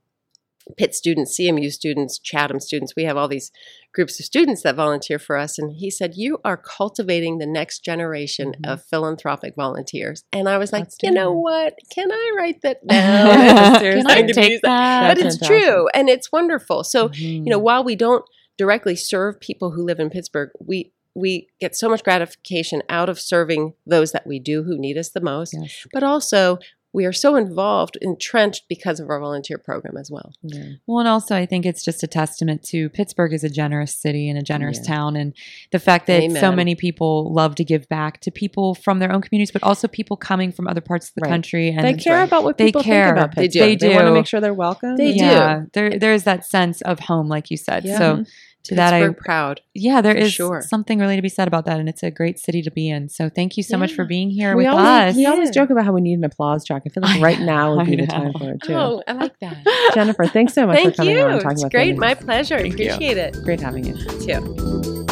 Pitt 0.76 0.94
students, 0.94 1.37
CMU 1.37 1.72
students, 1.72 2.20
Chatham 2.20 2.61
students, 2.61 2.94
we 2.94 3.02
have 3.02 3.16
all 3.16 3.26
these 3.26 3.50
groups 3.92 4.20
of 4.20 4.26
students 4.26 4.62
that 4.62 4.76
volunteer 4.76 5.18
for 5.18 5.37
us. 5.37 5.58
And 5.58 5.72
he 5.74 5.90
said, 5.90 6.12
You 6.14 6.38
are 6.44 6.56
cultivating 6.56 7.38
the 7.38 7.46
next 7.46 7.80
generation 7.85 8.54
Mhm. 8.62 8.72
of 8.72 8.85
philanthropic 8.85 9.56
volunteers. 9.56 10.22
And 10.32 10.48
I 10.48 10.58
was 10.58 10.72
like, 10.72 10.85
That's 10.85 10.98
You 11.02 11.11
know 11.11 11.32
what? 11.32 11.74
Can 11.92 12.12
I 12.12 12.32
write 12.37 12.62
that 12.62 12.87
down? 12.87 13.80
Can 13.80 14.06
I 14.06 14.22
take 14.22 14.50
use 14.52 14.61
that? 14.62 15.08
but 15.16 15.20
That's 15.20 15.35
it's 15.37 15.48
fantastic. 15.48 15.68
true 15.72 15.88
and 15.94 16.08
it's 16.08 16.30
wonderful. 16.30 16.85
So 16.85 17.08
Mhm. 17.08 17.18
you 17.44 17.50
know, 17.50 17.58
while 17.58 17.82
we 17.82 17.96
don't 17.96 18.24
directly 18.56 18.94
serve 18.94 19.40
people 19.40 19.72
who 19.72 19.82
live 19.85 19.98
in 19.98 20.11
Pittsburgh, 20.11 20.50
we 20.64 20.92
we 21.14 21.48
get 21.61 21.77
so 21.77 21.88
much 21.88 22.03
gratification 22.05 22.83
out 22.88 23.09
of 23.09 23.20
serving 23.20 23.75
those 23.87 24.12
that 24.12 24.27
we 24.27 24.38
do 24.38 24.62
who 24.62 24.79
need 24.79 24.96
us 24.96 25.11
the 25.11 25.20
most. 25.20 25.55
Yes. 25.59 25.87
But 25.92 26.03
also, 26.03 26.59
we 26.94 27.07
are 27.07 27.12
so 27.12 27.37
involved, 27.37 27.96
entrenched 28.03 28.64
because 28.68 29.01
of 29.01 29.09
our 29.09 29.18
volunteer 29.18 29.57
program 29.57 29.96
as 29.96 30.11
well. 30.11 30.31
Yeah. 30.42 30.72
Well, 30.87 30.98
and 30.98 31.09
also 31.09 31.35
I 31.35 31.46
think 31.46 31.64
it's 31.64 31.83
just 31.83 32.03
a 32.03 32.07
testament 32.07 32.62
to 32.64 32.90
Pittsburgh 32.90 33.33
is 33.33 33.44
a 33.44 33.48
generous 33.48 33.96
city 33.96 34.29
and 34.29 34.38
a 34.38 34.42
generous 34.42 34.79
Yeah. 34.83 34.94
town, 34.94 35.16
and 35.16 35.33
the 35.70 35.79
fact 35.79 36.07
that 36.09 36.31
so 36.33 36.53
many 36.53 36.75
people 36.75 37.33
love 37.33 37.55
to 37.57 37.64
give 37.64 37.88
back 37.88 38.20
to 38.20 38.31
people 38.31 38.75
from 38.75 38.98
their 38.98 39.11
own 39.11 39.22
communities, 39.22 39.51
but 39.51 39.62
also 39.62 39.88
people 39.88 40.18
coming 40.18 40.53
from 40.53 40.68
other 40.68 40.83
parts 40.83 41.09
of 41.09 41.14
the 41.14 41.22
Right. 41.22 41.31
country. 41.31 41.70
And 41.70 41.83
They 41.83 41.94
care 41.94 42.18
right. 42.18 42.25
about 42.25 42.44
what 42.44 42.59
They 42.59 42.66
people 42.66 42.83
care. 42.83 43.07
think 43.07 43.16
about 43.16 43.37
They 43.37 43.42
Pittsburgh. 43.44 43.79
do. 43.79 43.88
They 43.88 43.94
want 43.94 44.07
to 44.09 44.12
make 44.12 44.27
sure 44.27 44.40
they're 44.42 44.53
welcome. 44.53 44.96
They 44.96 45.12
do. 45.14 45.25
yeah, 45.25 45.62
there 45.72 45.98
there 45.98 46.12
is 46.12 46.25
that 46.25 46.44
sense 46.44 46.83
of 46.83 47.01
home, 47.01 47.27
like 47.27 47.51
you 47.51 47.57
said. 47.57 47.85
So 47.85 47.90
mm-hmm. 48.16 48.22
To 48.64 48.75
that, 48.77 48.94
I 48.94 49.01
Pittsburgh 49.01 49.16
proud. 49.18 49.61
yeah, 49.75 50.01
there 50.01 50.14
is 50.14 50.33
sure. 50.33 50.61
something 50.62 50.98
really 50.98 51.16
to 51.16 51.22
be 51.22 51.29
said 51.29 51.48
about 51.48 51.64
that, 51.66 51.81
and 51.81 51.88
it's 51.88 52.03
a 52.03 52.11
great 52.11 52.38
city 52.38 52.62
to 52.62 52.70
be 52.70 52.88
in. 52.88 53.09
So 53.09 53.29
thank 53.29 53.57
you 53.57 53.62
so 53.62 53.77
much 53.77 53.92
for 53.92 54.05
being 54.05 54.31
here 54.31 54.57
we 54.57 54.64
with 54.64 54.72
always, 54.72 54.87
us. 55.12 55.16
we 55.16 55.27
always 55.27 55.48
Yeah. 55.48 55.62
joke 55.62 55.70
about 55.70 55.85
how 55.85 55.92
we 55.92 56.01
need 56.01 56.14
an 56.18 56.25
applause 56.25 56.64
track. 56.64 56.83
I 56.87 56.88
feel 56.90 57.03
like 57.03 57.20
right 57.20 57.40
now 57.40 57.77
would 57.77 57.87
be 57.87 57.94
I 57.94 58.03
the 58.03 58.07
time 58.07 58.33
for 58.33 58.51
it 58.53 58.62
too. 58.62 58.75
Oh, 58.75 59.03
I 59.09 59.12
like 59.12 59.38
that. 59.40 59.57
Jennifer, 59.94 60.27
thanks 60.27 60.55
so 60.55 60.66
much 60.66 60.77
Thank 60.77 60.90
for 60.94 60.96
coming 60.98 61.16
you. 61.16 61.22
on 61.22 61.31
and 61.33 61.40
talking 61.40 61.53
It's 61.55 61.62
about 61.62 61.70
great. 61.72 61.96
My 61.98 62.14
pleasure. 62.14 62.59
Thank 62.59 62.79
you. 62.79 62.90
Appreciate 62.92 63.16
it. 63.18 63.37
Great 63.44 63.61
having 63.61 63.85
you. 63.85 63.94
Too. 64.20 65.12